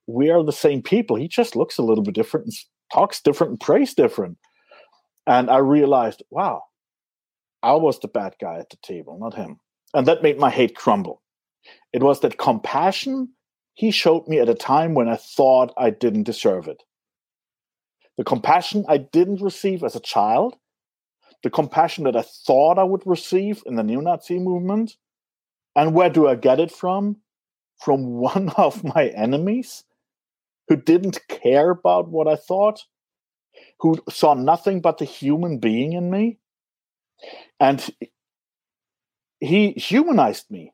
[0.07, 1.15] We are the same people.
[1.15, 2.55] He just looks a little bit different and
[2.93, 4.37] talks different and prays different.
[5.27, 6.63] And I realized, wow,
[7.63, 9.59] I was the bad guy at the table, not him.
[9.93, 11.21] And that made my hate crumble.
[11.93, 13.29] It was that compassion
[13.73, 16.83] he showed me at a time when I thought I didn't deserve it
[18.17, 20.55] the compassion I didn't receive as a child,
[21.43, 24.95] the compassion that I thought I would receive in the neo Nazi movement.
[25.75, 27.17] And where do I get it from?
[27.83, 29.83] From one of my enemies
[30.67, 32.83] who didn't care about what I thought,
[33.79, 36.37] who saw nothing but the human being in me.
[37.59, 37.87] And
[39.39, 40.73] he humanized me.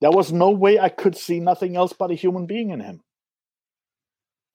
[0.00, 3.02] There was no way I could see nothing else but a human being in him.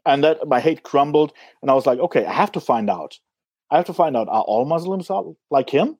[0.05, 3.19] And that my hate crumbled and i was like okay i have to find out.
[3.69, 5.09] I have to find out are all muslims
[5.51, 5.97] like him?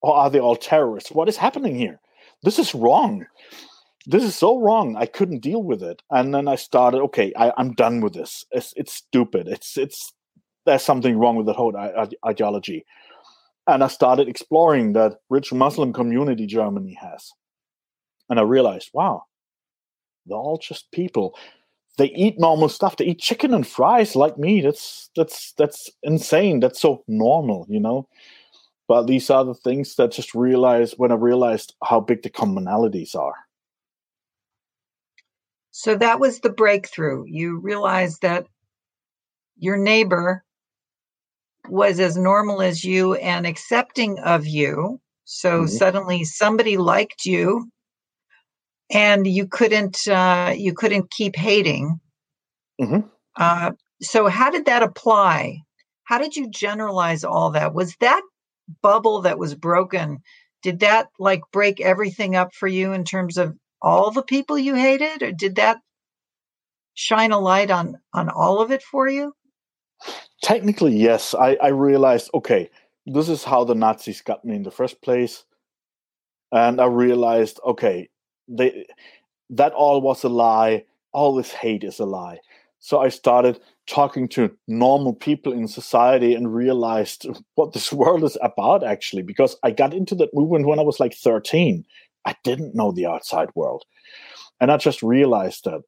[0.00, 1.10] Or are they all terrorists?
[1.10, 2.00] What is happening here?
[2.42, 3.26] This is wrong.
[4.06, 4.96] This is so wrong.
[4.96, 6.02] I couldn't deal with it.
[6.10, 8.44] And then i started okay I, am done with this.
[8.50, 9.48] It's, it's stupid.
[9.48, 10.12] It's it's
[10.68, 11.74] there's something wrong with that whole
[12.26, 12.84] ideology
[13.66, 17.32] and i started exploring that rich muslim community germany has
[18.28, 19.22] and i realized wow
[20.26, 21.36] they're all just people
[21.98, 22.96] they eat normal stuff.
[22.96, 24.60] They eat chicken and fries like me.
[24.60, 26.60] That's that's that's insane.
[26.60, 28.08] That's so normal, you know.
[28.86, 33.14] But these are the things that just realized when I realized how big the commonalities
[33.14, 33.34] are.
[35.72, 37.24] So that was the breakthrough.
[37.26, 38.46] You realized that
[39.58, 40.44] your neighbor
[41.68, 45.00] was as normal as you and accepting of you.
[45.24, 45.68] So mm-hmm.
[45.68, 47.70] suddenly somebody liked you
[48.90, 52.00] and you couldn't uh, you couldn't keep hating.
[52.80, 53.06] Mm-hmm.
[53.36, 55.58] Uh, so how did that apply?
[56.04, 57.74] How did you generalize all that?
[57.74, 58.22] Was that
[58.82, 60.20] bubble that was broken?
[60.62, 64.74] Did that like break everything up for you in terms of all the people you
[64.74, 65.78] hated, or did that
[66.94, 69.34] shine a light on on all of it for you?
[70.42, 71.34] Technically, yes.
[71.34, 72.70] I, I realized okay,
[73.06, 75.44] this is how the Nazis got me in the first place,
[76.52, 78.08] and I realized okay,
[78.48, 78.86] they
[79.50, 80.84] that all was a lie.
[81.12, 82.38] All this hate is a lie.
[82.80, 88.38] So I started talking to normal people in society and realized what this world is
[88.42, 91.84] about actually because I got into that movement when I was like 13.
[92.26, 93.84] I didn't know the outside world.
[94.60, 95.82] And I just realized that.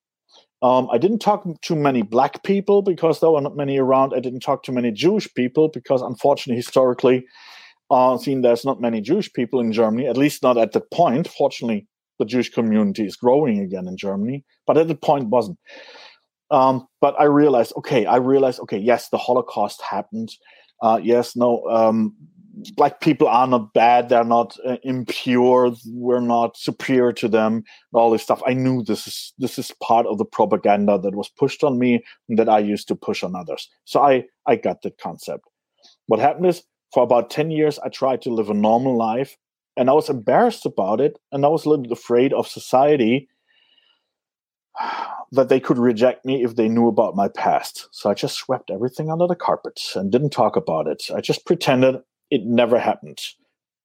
[0.62, 4.12] Um, I didn't talk to many black people because there were not many around.
[4.14, 7.24] I didn't talk to many Jewish people because, unfortunately, historically,
[7.90, 11.28] uh, seen there's not many Jewish people in Germany, at least not at that point.
[11.28, 11.86] Fortunately,
[12.18, 15.58] the Jewish community is growing again in Germany, but at the point wasn't.
[16.50, 20.30] Um, but I realized, okay, I realized, okay, yes, the Holocaust happened.
[20.82, 22.14] Uh, yes, no, um,
[22.76, 24.08] black people are not bad.
[24.08, 25.72] They're not uh, impure.
[25.86, 27.64] We're not superior to them.
[27.92, 28.42] All this stuff.
[28.46, 32.02] I knew this is this is part of the propaganda that was pushed on me
[32.28, 33.68] and that I used to push on others.
[33.84, 35.44] So I I got that concept.
[36.06, 39.36] What happened is, for about ten years, I tried to live a normal life
[39.76, 43.28] and I was embarrassed about it, and I was a little bit afraid of society
[45.32, 47.88] that they could reject me if they knew about my past.
[47.92, 51.04] So I just swept everything under the carpet and didn't talk about it.
[51.14, 51.96] I just pretended
[52.30, 53.20] it never happened.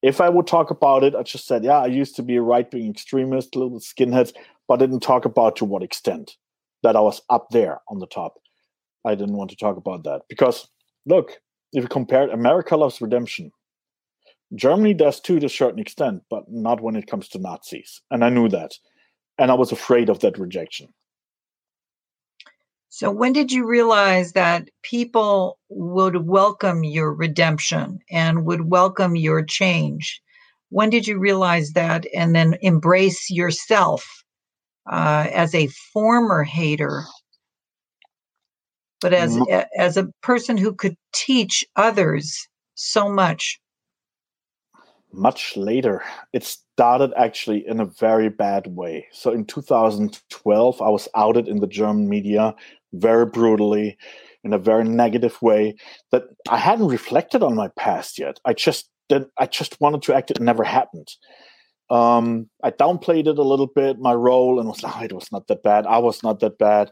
[0.01, 2.41] If I would talk about it, I just said, yeah, I used to be a
[2.41, 4.34] right wing extremist, little skinhead,
[4.67, 6.36] but didn't talk about to what extent
[6.84, 8.36] that I was up there on the top.
[9.05, 10.67] I didn't want to talk about that because,
[11.05, 11.39] look,
[11.73, 13.51] if you compare America Loves Redemption
[14.53, 18.01] Germany does too to a certain extent, but not when it comes to Nazis.
[18.12, 18.73] And I knew that.
[19.38, 20.93] And I was afraid of that rejection.
[22.95, 29.43] So, when did you realize that people would welcome your redemption and would welcome your
[29.43, 30.21] change?
[30.69, 34.23] When did you realize that and then embrace yourself
[34.89, 37.04] uh, as a former hater,
[39.02, 39.65] but as, mm.
[39.77, 43.60] as a person who could teach others so much?
[45.15, 46.04] much later.
[46.33, 49.08] It started actually in a very bad way.
[49.12, 52.56] So in 2012, I was outed in the German media
[53.00, 53.98] very brutally,
[54.43, 55.75] in a very negative way.
[56.12, 58.39] That I hadn't reflected on my past yet.
[58.46, 59.25] I just did.
[59.37, 60.31] I just wanted to act.
[60.31, 61.10] It never happened.
[61.89, 65.31] Um, I downplayed it a little bit, my role, and was like, oh, it was
[65.31, 65.85] not that bad.
[65.85, 66.91] I was not that bad,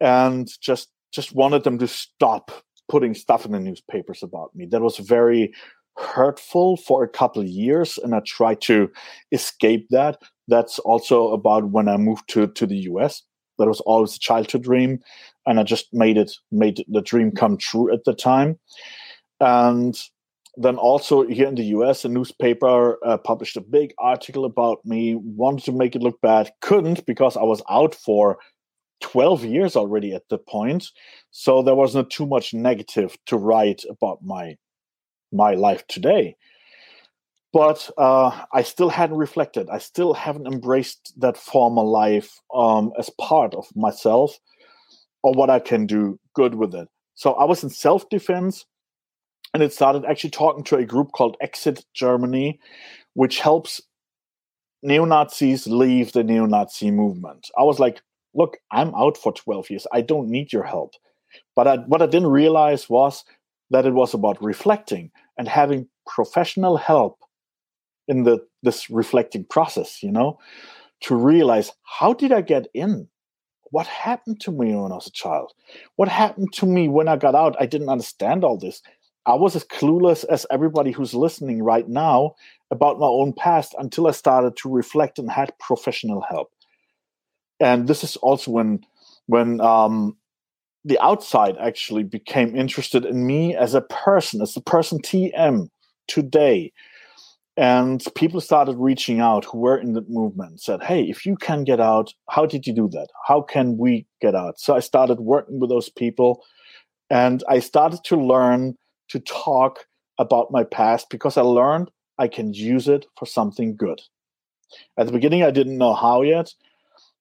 [0.00, 2.50] and just just wanted them to stop
[2.88, 4.66] putting stuff in the newspapers about me.
[4.66, 5.52] That was very
[5.96, 8.90] hurtful for a couple of years, and I tried to
[9.32, 10.20] escape that.
[10.46, 13.22] That's also about when I moved to to the US.
[13.58, 15.00] That was always a childhood dream,
[15.48, 18.58] and I just made it made the dream come true at the time.
[19.40, 19.98] And
[20.56, 25.14] then also here in the US, a newspaper uh, published a big article about me,
[25.14, 28.38] wanted to make it look bad, couldn't because I was out for
[29.00, 30.88] 12 years already at the point.
[31.30, 34.56] So there was not too much negative to write about my
[35.32, 36.36] my life today.
[37.54, 39.70] But uh, I still hadn't reflected.
[39.70, 44.38] I still haven't embraced that former life um, as part of myself
[45.22, 46.88] or what I can do good with it.
[47.14, 48.64] So I was in self defense
[49.54, 52.60] and it started actually talking to a group called Exit Germany,
[53.14, 53.80] which helps
[54.82, 57.48] neo Nazis leave the neo Nazi movement.
[57.58, 58.02] I was like,
[58.34, 59.86] look, I'm out for 12 years.
[59.92, 60.92] I don't need your help.
[61.56, 63.24] But I, what I didn't realize was
[63.70, 67.18] that it was about reflecting and having professional help
[68.06, 70.38] in the this reflecting process, you know,
[71.02, 73.08] to realize how did I get in?
[73.70, 75.52] What happened to me when I was a child?
[75.96, 77.56] What happened to me when I got out?
[77.60, 78.82] I didn't understand all this.
[79.26, 82.34] I was as clueless as everybody who's listening right now
[82.70, 86.50] about my own past until I started to reflect and had professional help.
[87.60, 88.80] And this is also when
[89.26, 90.16] when um,
[90.84, 95.68] the outside actually became interested in me as a person, as the person TM
[96.06, 96.72] today.
[97.58, 101.64] And people started reaching out who were in the movement, said, Hey, if you can
[101.64, 103.08] get out, how did you do that?
[103.26, 104.60] How can we get out?
[104.60, 106.44] So I started working with those people
[107.10, 108.76] and I started to learn
[109.08, 109.86] to talk
[110.18, 114.00] about my past because I learned I can use it for something good.
[114.96, 116.54] At the beginning, I didn't know how yet,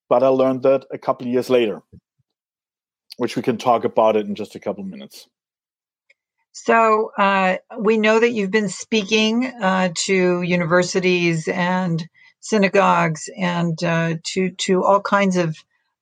[0.08, 1.82] but I learned that a couple of years later,
[3.18, 5.28] which we can talk about it in just a couple of minutes.
[6.66, 12.04] So uh, we know that you've been speaking uh, to universities and
[12.40, 15.56] synagogues and uh, to to all kinds of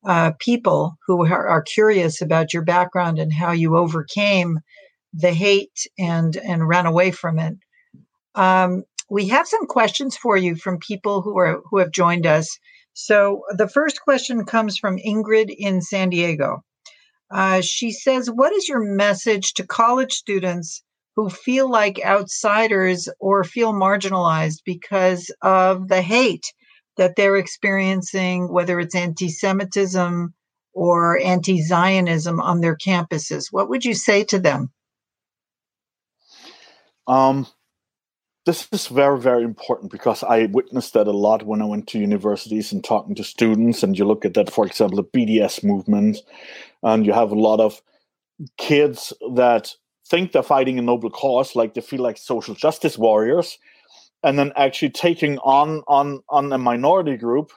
[0.06, 4.60] uh, people who are, are, curious about your background and how you overcame
[5.14, 7.58] the hate and and ran away from it.
[8.34, 12.58] Um, we have some questions for you from people who are who have joined us.
[12.94, 16.64] So the first question comes from Ingrid in San Diego.
[17.36, 20.82] Uh, she says, "What is your message to college students
[21.18, 26.46] who feel like outsiders or feel marginalized because of the hate
[26.96, 30.34] that they're experiencing, whether it's anti-Semitism
[30.72, 33.48] or anti-Zionism on their campuses?
[33.52, 34.72] What would you say to them?"
[37.06, 37.48] Um,
[38.46, 42.00] this is very, very important because I witnessed that a lot when I went to
[42.00, 43.82] universities and talking to students.
[43.82, 46.18] And you look at that, for example, the BDS movement,
[46.84, 47.82] and you have a lot of
[48.58, 49.74] kids that
[50.08, 53.58] think they're fighting a noble cause, like they feel like social justice warriors,
[54.24, 57.52] and then actually taking on on on a minority group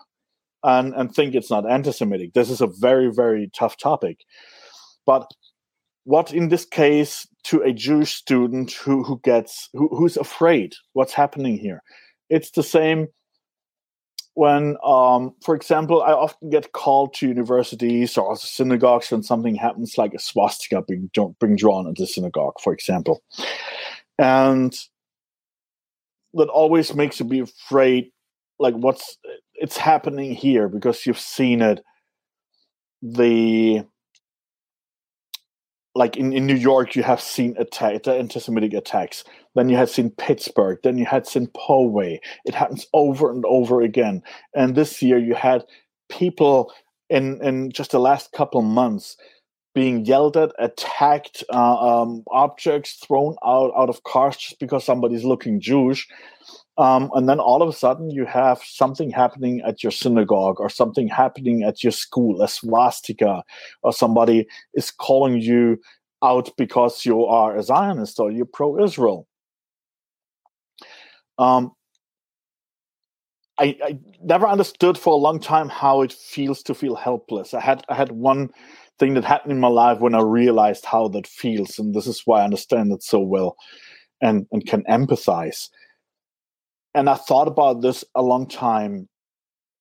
[0.64, 2.32] and and think it's not anti-Semitic.
[2.32, 4.24] This is a very, very tough topic.
[5.04, 5.30] But
[6.08, 11.12] what in this case to a Jewish student who who gets who, who's afraid what's
[11.12, 11.82] happening here?
[12.30, 13.08] It's the same
[14.32, 19.98] when, um, for example, I often get called to universities or synagogues when something happens,
[19.98, 23.22] like a swastika being, being drawn at the synagogue, for example,
[24.18, 24.74] and
[26.32, 28.12] that always makes you be afraid,
[28.58, 29.18] like what's
[29.56, 31.84] it's happening here because you've seen it.
[33.02, 33.84] The
[35.94, 39.24] like in, in New York, you have seen attack, anti-Semitic attacks.
[39.54, 40.78] Then you had seen Pittsburgh.
[40.82, 42.18] Then you had seen Poway.
[42.44, 44.22] It happens over and over again.
[44.54, 45.64] And this year, you had
[46.08, 46.72] people
[47.10, 49.16] in in just the last couple months
[49.74, 55.24] being yelled at, attacked, uh, um, objects thrown out out of cars just because somebody's
[55.24, 56.08] looking Jewish.
[56.78, 60.68] Um, and then all of a sudden, you have something happening at your synagogue or
[60.68, 63.42] something happening at your school, a swastika,
[63.82, 65.80] or somebody is calling you
[66.22, 69.26] out because you are a Zionist or you're pro Israel.
[71.36, 71.72] Um,
[73.58, 77.54] I, I, never understood for a long time how it feels to feel helpless.
[77.54, 78.50] I had I had one
[79.00, 82.22] thing that happened in my life when I realized how that feels, and this is
[82.24, 83.56] why I understand it so well
[84.20, 85.68] and, and can empathize
[86.98, 89.08] and I thought about this a long time.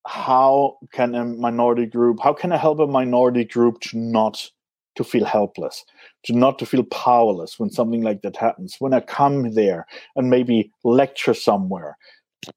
[0.05, 4.49] How can a minority group, how can I help a minority group to not
[4.95, 5.83] to feel helpless,
[6.25, 8.75] to not to feel powerless when something like that happens?
[8.79, 11.97] When I come there and maybe lecture somewhere,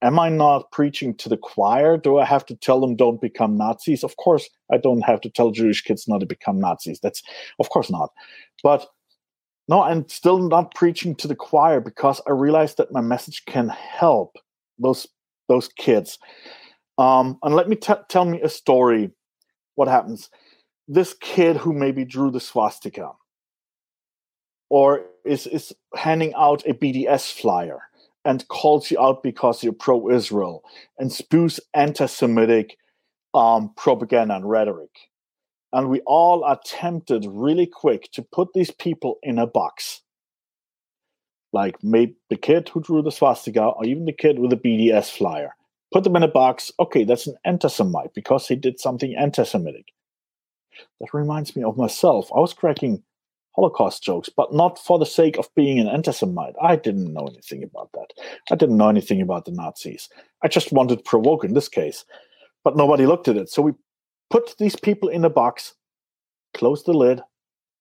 [0.02, 1.96] am I not preaching to the choir?
[1.96, 4.04] Do I have to tell them don't become Nazis?
[4.04, 7.00] Of course, I don't have to tell Jewish kids not to become Nazis.
[7.00, 7.22] That's
[7.58, 8.10] of course not.
[8.62, 8.86] But
[9.68, 13.70] no, I'm still not preaching to the choir because I realize that my message can
[13.70, 14.36] help
[14.80, 15.06] those
[15.48, 16.18] those kids.
[16.98, 19.10] Um, and let me t- tell me a story.
[19.74, 20.30] What happens?
[20.88, 23.12] This kid who maybe drew the swastika,
[24.68, 27.80] or is is handing out a BDS flyer
[28.24, 30.62] and calls you out because you're pro-Israel
[30.98, 32.76] and spews anti-Semitic
[33.32, 34.90] um, propaganda and rhetoric
[35.72, 40.02] and we all are tempted really quick to put these people in a box.
[41.52, 45.10] Like maybe the kid who drew the swastika, or even the kid with the BDS
[45.10, 45.56] flyer.
[45.92, 46.70] Put them in a box.
[46.78, 49.86] Okay, that's an anti Semite because he did something anti Semitic.
[51.00, 52.30] That reminds me of myself.
[52.34, 53.02] I was cracking
[53.56, 56.54] Holocaust jokes, but not for the sake of being an anti Semite.
[56.62, 58.12] I didn't know anything about that.
[58.50, 60.08] I didn't know anything about the Nazis.
[60.42, 62.04] I just wanted to provoke in this case.
[62.62, 63.48] But nobody looked at it.
[63.48, 63.72] So we
[64.28, 65.74] put these people in a box,
[66.54, 67.22] close the lid,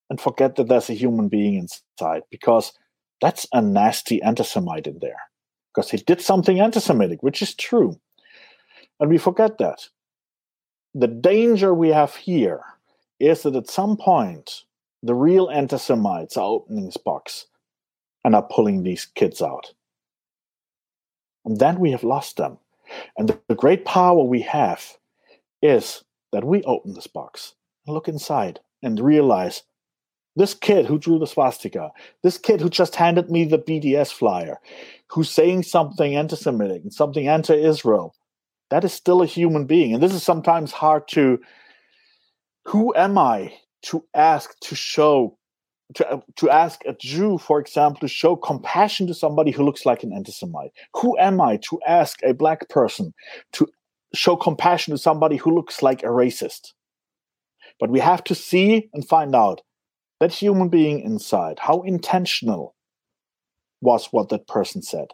[0.10, 2.74] and forget that there's a human being inside because
[3.22, 5.20] that's a nasty anti Semite in there.
[5.74, 8.00] Because he did something anti Semitic, which is true.
[9.00, 9.88] And we forget that.
[10.94, 12.62] The danger we have here
[13.20, 14.64] is that at some point,
[15.04, 17.46] the real anti Semites are opening this box
[18.24, 19.74] and are pulling these kids out.
[21.46, 22.58] And then we have lost them.
[23.18, 24.98] And the, the great power we have
[25.62, 27.56] is that we open this box
[27.86, 29.64] and look inside and realize
[30.40, 31.92] this kid who drew the swastika,
[32.24, 34.60] this kid who just handed me the BDS flyer,
[35.08, 38.16] who's saying something anti Semitic and something anti Israel,
[38.70, 39.94] that is still a human being.
[39.94, 41.40] And this is sometimes hard to.
[42.66, 45.38] Who am I to ask to show
[45.96, 50.04] to, to ask a Jew, for example, to show compassion to somebody who looks like
[50.04, 50.72] an anti Semite?
[50.96, 53.14] Who am I to ask a black person
[53.54, 53.68] to
[54.14, 56.74] show compassion to somebody who looks like a racist.
[57.80, 59.62] But we have to see and find out
[60.20, 61.60] that human being inside.
[61.60, 62.76] How intentional
[63.82, 65.08] was what that person said?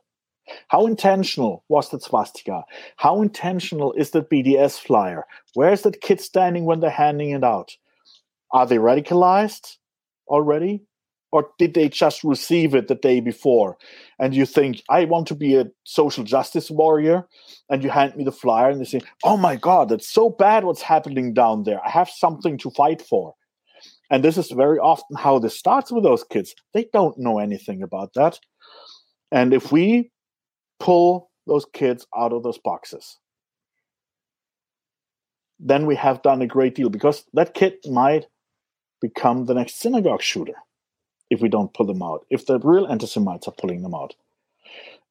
[0.67, 2.63] How intentional was that swastika?
[2.97, 5.25] How intentional is that BDS flyer?
[5.53, 7.75] Where is that kid standing when they're handing it out?
[8.51, 9.77] Are they radicalized
[10.27, 10.83] already?
[11.35, 13.77] or did they just receive it the day before
[14.19, 17.27] and you think i want to be a social justice warrior
[17.69, 20.63] and you hand me the flyer and they say oh my god that's so bad
[20.63, 23.35] what's happening down there i have something to fight for
[24.09, 27.81] and this is very often how this starts with those kids they don't know anything
[27.81, 28.39] about that
[29.31, 30.11] and if we
[30.79, 33.17] pull those kids out of those boxes
[35.59, 38.25] then we have done a great deal because that kid might
[39.01, 40.55] become the next synagogue shooter
[41.29, 44.15] if we don't pull them out, if the real anti Semites are pulling them out.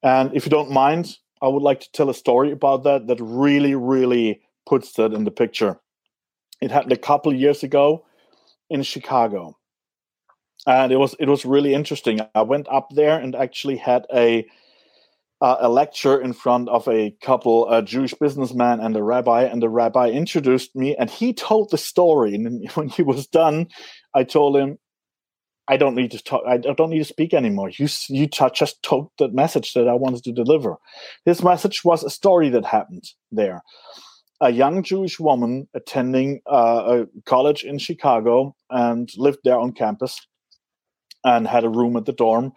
[0.03, 3.19] And if you don't mind, I would like to tell a story about that that
[3.19, 5.79] really, really puts that in the picture.
[6.61, 8.04] It happened a couple years ago
[8.69, 9.57] in Chicago.
[10.67, 12.21] And it was it was really interesting.
[12.33, 14.45] I went up there and actually had a
[15.41, 19.61] uh, a lecture in front of a couple, a Jewish businessman and a rabbi, and
[19.61, 22.33] the rabbi introduced me, and he told the story.
[22.35, 23.67] And when he was done,
[24.13, 24.79] I told him,
[25.67, 26.43] I don't need to talk.
[26.47, 27.69] I don't need to speak anymore.
[27.69, 30.77] You you just told the message that I wanted to deliver.
[31.25, 33.61] This message was a story that happened there.
[34.41, 40.19] A young Jewish woman attending uh, a college in Chicago and lived there on campus,
[41.23, 42.51] and had a room at the dorm,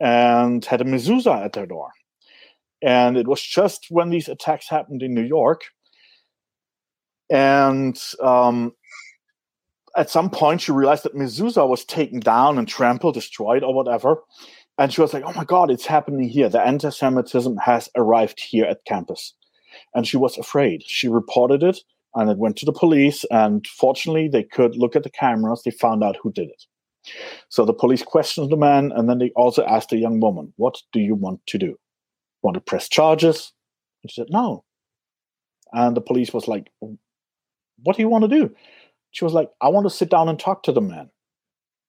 [0.00, 1.90] and had a mezuzah at their door.
[2.82, 5.62] And it was just when these attacks happened in New York,
[7.30, 8.72] and um,
[9.96, 14.16] at some point she realized that mezuzah was taken down and trampled, destroyed, or whatever.
[14.78, 16.48] And she was like, oh my God, it's happening here.
[16.48, 19.34] The anti Semitism has arrived here at campus.
[19.94, 20.82] And she was afraid.
[20.82, 21.78] She reported it
[22.14, 23.24] and it went to the police.
[23.30, 25.62] And fortunately, they could look at the cameras.
[25.64, 26.64] They found out who did it.
[27.48, 30.82] So the police questioned the man and then they also asked the young woman, What
[30.92, 31.76] do you want to do?
[32.42, 33.52] Want to press charges?
[34.02, 34.64] And she said, No.
[35.72, 38.54] And the police was like, What do you want to do?
[39.12, 41.10] She was like, I want to sit down and talk to the man.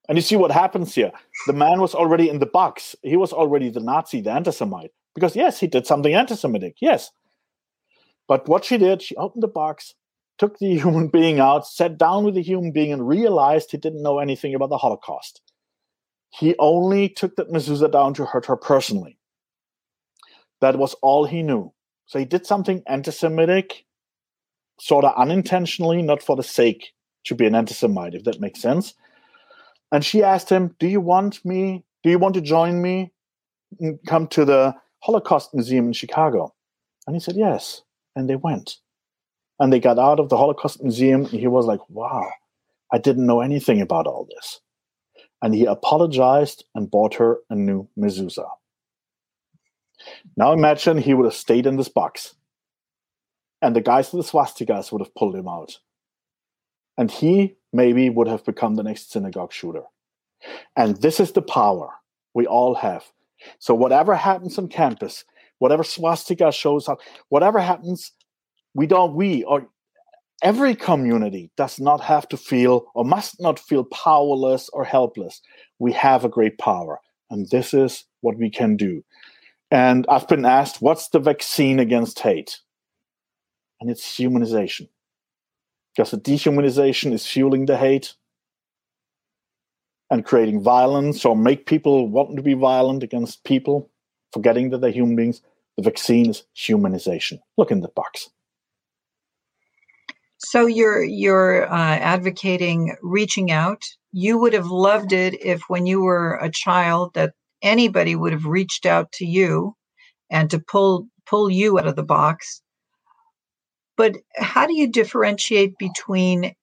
[0.09, 1.11] And you see what happens here.
[1.47, 2.95] The man was already in the box.
[3.03, 4.91] He was already the Nazi, the anti Semite.
[5.13, 6.77] Because, yes, he did something anti Semitic.
[6.81, 7.11] Yes.
[8.31, 9.93] But what she did, she opened the box,
[10.37, 14.01] took the human being out, sat down with the human being, and realized he didn't
[14.01, 15.41] know anything about the Holocaust.
[16.29, 19.17] He only took that mezuzah down to hurt her personally.
[20.61, 21.73] That was all he knew.
[22.05, 23.83] So he did something anti Semitic,
[24.79, 26.93] sort of unintentionally, not for the sake
[27.25, 28.93] to be an anti-Semite, if that makes sense.
[29.91, 31.83] And she asked him, "Do you want me?
[32.01, 33.11] Do you want to join me?
[34.07, 36.55] Come to the Holocaust Museum in Chicago?"
[37.05, 37.81] And he said, "Yes."
[38.15, 38.77] And they went.
[39.59, 41.21] And they got out of the Holocaust Museum.
[41.25, 42.29] And he was like, "Wow,
[42.91, 44.61] I didn't know anything about all this."
[45.41, 48.49] and he apologized and bought her a new mezuzah.
[50.37, 52.35] Now imagine he would have stayed in this box,
[53.61, 55.79] and the guys with the swastikas would have pulled him out.
[56.97, 59.83] And he maybe would have become the next synagogue shooter.
[60.75, 61.93] And this is the power
[62.33, 63.05] we all have.
[63.59, 65.23] So, whatever happens on campus,
[65.61, 66.99] whatever swastika shows up,
[67.29, 68.11] whatever happens,
[68.73, 69.67] we don't, we or
[70.41, 75.39] every community does not have to feel or must not feel powerless or helpless.
[75.77, 76.99] We have a great power,
[77.29, 79.03] and this is what we can do.
[79.69, 82.59] And I've been asked, what's the vaccine against hate?
[83.79, 84.89] And it's humanization.
[85.95, 88.15] Because the dehumanization is fueling the hate
[90.09, 93.91] and creating violence or make people want to be violent against people,
[94.33, 95.41] forgetting that they're human beings.
[95.81, 97.39] The vaccine is humanization.
[97.57, 98.29] Look in the box.
[100.37, 103.81] So you're you're uh, advocating reaching out.
[104.11, 108.45] You would have loved it if, when you were a child, that anybody would have
[108.45, 109.75] reached out to you
[110.29, 112.61] and to pull pull you out of the box.
[113.97, 116.53] But how do you differentiate between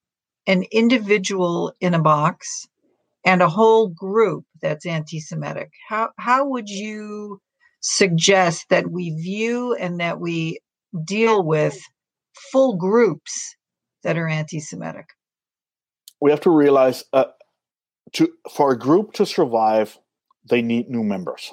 [0.47, 2.69] an individual in a box
[3.25, 5.71] and a whole group that's anti-Semitic?
[5.89, 7.41] How how would you
[7.81, 10.59] suggest that we view and that we
[11.05, 11.79] deal with
[12.53, 13.57] full groups
[14.03, 15.07] that are anti-Semitic?
[16.21, 17.27] We have to realize uh,
[18.15, 19.99] to for a group to survive,
[20.49, 21.53] they need new members.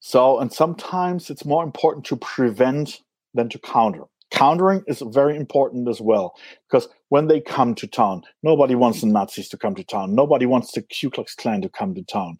[0.00, 3.00] So, and sometimes it's more important to prevent
[3.34, 4.04] than to counter.
[4.30, 6.34] Countering is very important as well
[6.68, 10.14] because when they come to town, nobody wants the Nazis to come to town.
[10.14, 12.38] Nobody wants the Ku Klux Klan to come to town.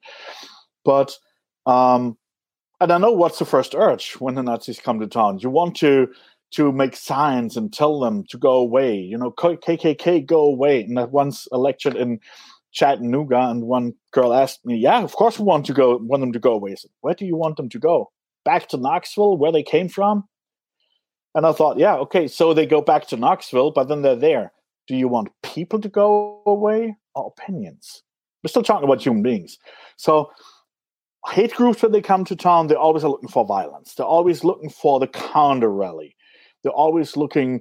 [0.84, 1.16] But,
[1.66, 2.16] um,
[2.81, 5.39] and I know what's the first urge when the Nazis come to town.
[5.41, 6.09] You want to
[6.51, 8.97] to make signs and tell them to go away.
[8.97, 10.83] You know, KKK, go away.
[10.83, 12.20] And I once a lectured in
[12.72, 16.33] Chattanooga, and one girl asked me, "Yeah, of course we want to go, want them
[16.33, 18.11] to go away." Said, "Where do you want them to go?
[18.45, 20.29] Back to Knoxville, where they came from?"
[21.35, 24.53] And I thought, "Yeah, okay, so they go back to Knoxville, but then they're there.
[24.87, 28.03] Do you want people to go away or opinions?"
[28.43, 29.59] We're still talking about human beings.
[29.97, 30.31] So,
[31.31, 33.95] hate groups when they come to town, they're always looking for violence.
[33.95, 36.16] They're always looking for the counter rally.
[36.62, 37.61] They're always looking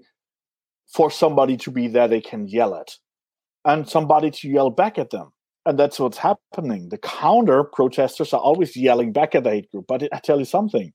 [0.87, 2.95] for somebody to be there they can yell at
[3.65, 5.31] and somebody to yell back at them.
[5.65, 6.89] And that's what's happening.
[6.89, 9.85] The counter protesters are always yelling back at the hate group.
[9.87, 10.93] But I tell you something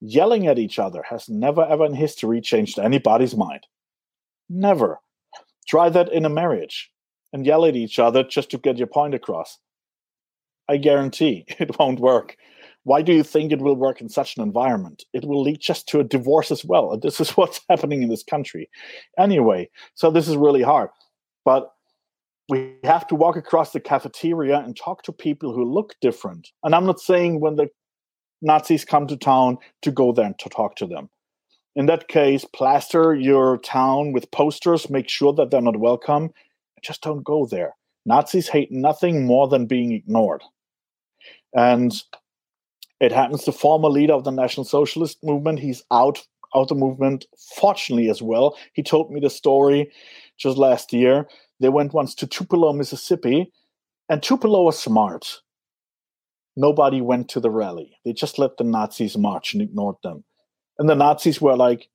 [0.00, 3.66] yelling at each other has never, ever in history changed anybody's mind.
[4.48, 5.00] Never.
[5.66, 6.90] Try that in a marriage
[7.32, 9.58] and yell at each other just to get your point across.
[10.68, 12.36] I guarantee it won't work.
[12.84, 15.04] Why do you think it will work in such an environment?
[15.14, 16.92] It will lead just to a divorce as well.
[16.92, 18.68] And this is what's happening in this country.
[19.18, 20.90] Anyway, so this is really hard.
[21.44, 21.70] But
[22.48, 26.50] we have to walk across the cafeteria and talk to people who look different.
[26.62, 27.68] And I'm not saying when the
[28.42, 31.08] Nazis come to town to go there and to talk to them.
[31.74, 36.30] In that case, plaster your town with posters, make sure that they're not welcome.
[36.82, 37.74] Just don't go there.
[38.06, 40.42] Nazis hate nothing more than being ignored.
[41.54, 41.94] And
[43.00, 47.26] it happens the former leader of the National Socialist movement, he's out of the movement,
[47.56, 48.56] fortunately as well.
[48.72, 49.90] He told me the story
[50.38, 51.26] just last year.
[51.60, 53.52] They went once to Tupelo, Mississippi,
[54.08, 55.40] and Tupelo was smart.
[56.56, 57.96] Nobody went to the rally.
[58.04, 60.24] They just let the Nazis march and ignored them.
[60.78, 61.88] And the Nazis were like,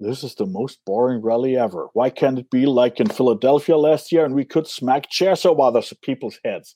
[0.00, 1.88] this is the most boring rally ever.
[1.92, 5.62] Why can't it be like in Philadelphia last year and we could smack chairs over
[5.62, 6.74] other people's heads?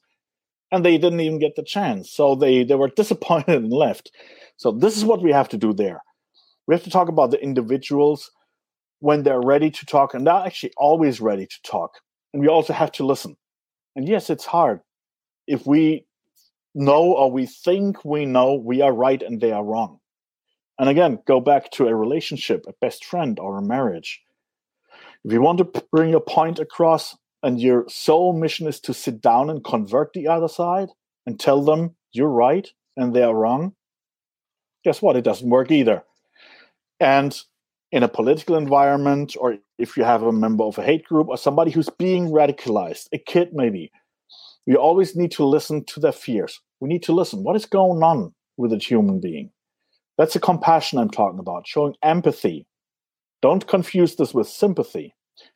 [0.73, 2.11] And they didn't even get the chance.
[2.11, 4.11] So they, they were disappointed and left.
[4.57, 6.03] So this is what we have to do there.
[6.67, 8.31] We have to talk about the individuals
[9.01, 11.93] when they're ready to talk, and they're actually always ready to talk.
[12.33, 13.37] And we also have to listen.
[13.95, 14.81] And yes, it's hard.
[15.47, 16.07] If we
[16.77, 19.99] know or we think we know we are right and they are wrong.
[20.79, 24.21] And again, go back to a relationship, a best friend, or a marriage.
[25.25, 27.17] If you want to bring your point across
[27.47, 30.89] and your sole mission is to sit down and convert the other side
[31.27, 33.73] and tell them you're right and they are wrong,
[34.83, 35.15] guess what?
[35.15, 36.03] It doesn't work either.
[36.99, 37.39] And
[37.93, 41.39] in a political environment, or if you have a member of a hate group or
[41.39, 43.93] somebody who's being radicalized, a kid maybe,
[44.67, 46.61] we always need to listen to their fears.
[46.81, 47.45] We need to listen.
[47.45, 49.53] What is going on with a human being?
[50.19, 52.67] That's the compassion I'm talking about, showing empathy.
[53.41, 55.15] Don't confuse this with sympathy.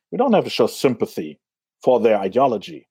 [0.09, 1.41] We don't have to show sympathy
[1.83, 2.87] for their ideology,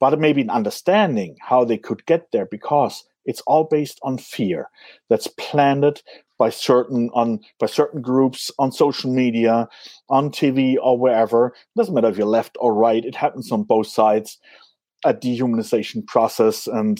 [0.00, 4.70] but maybe an understanding how they could get there because it's all based on fear
[5.10, 6.02] that's planted
[6.38, 9.68] by certain on by certain groups on social media,
[10.10, 11.48] on TV or wherever.
[11.48, 13.04] It doesn't matter if you're left or right.
[13.04, 14.38] It happens on both sides.
[15.04, 16.98] a dehumanization process and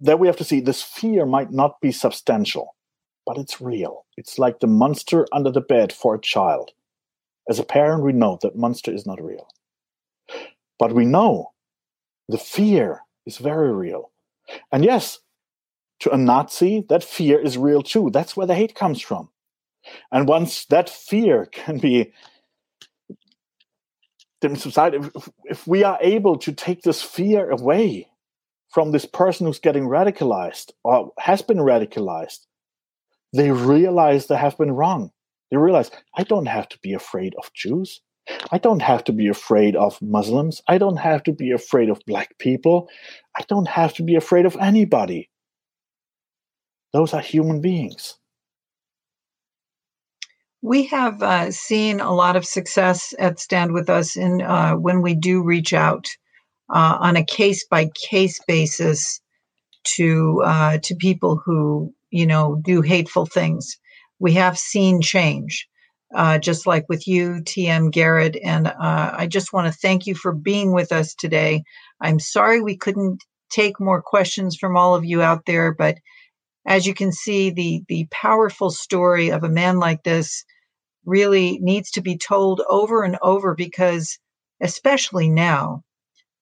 [0.00, 2.74] there we have to see this fear might not be substantial
[3.26, 6.70] but it's real it's like the monster under the bed for a child
[7.48, 9.48] as a parent we know that monster is not real
[10.78, 11.52] but we know
[12.28, 14.10] the fear is very real
[14.72, 15.20] and yes
[16.00, 19.28] to a nazi that fear is real too that's where the hate comes from
[20.12, 22.12] and once that fear can be
[24.54, 28.06] society, if, if we are able to take this fear away
[28.70, 32.46] from this person who's getting radicalized or has been radicalized,
[33.32, 35.10] they realize they have been wrong.
[35.50, 38.00] They realize, I don't have to be afraid of Jews.
[38.50, 40.62] I don't have to be afraid of Muslims.
[40.68, 42.88] I don't have to be afraid of black people.
[43.36, 45.30] I don't have to be afraid of anybody.
[46.92, 48.16] Those are human beings.
[50.62, 55.42] We have uh, seen a lot of success at StandWithUs in uh, when we do
[55.42, 56.08] reach out
[56.72, 59.20] uh, on a case by case basis
[59.96, 63.76] to uh, to people who you know do hateful things.
[64.18, 65.68] We have seen change,
[66.14, 67.90] uh, just like with you, T.M.
[67.90, 68.72] Garret, and uh,
[69.16, 71.64] I just want to thank you for being with us today.
[72.00, 75.96] I'm sorry we couldn't take more questions from all of you out there, but
[76.66, 80.44] as you can see, the the powerful story of a man like this
[81.04, 84.18] really needs to be told over and over because,
[84.60, 85.82] especially now,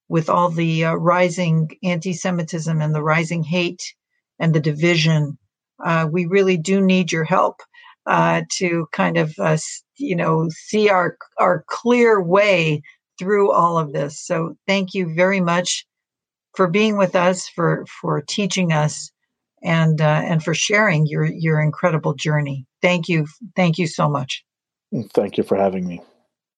[0.08, 3.94] with all the uh, rising anti Semitism and the rising hate
[4.38, 5.38] and the division,
[5.84, 7.60] uh, we really do need your help
[8.06, 9.56] uh, to kind of, uh,
[9.96, 12.82] you know, see our, our clear way
[13.18, 14.20] through all of this.
[14.20, 15.86] So thank you very much
[16.54, 19.10] for being with us, for, for teaching us.
[19.66, 22.66] And, uh, and for sharing your your incredible journey.
[22.82, 23.26] Thank you,
[23.56, 24.44] thank you so much.
[25.14, 26.02] Thank you for having me.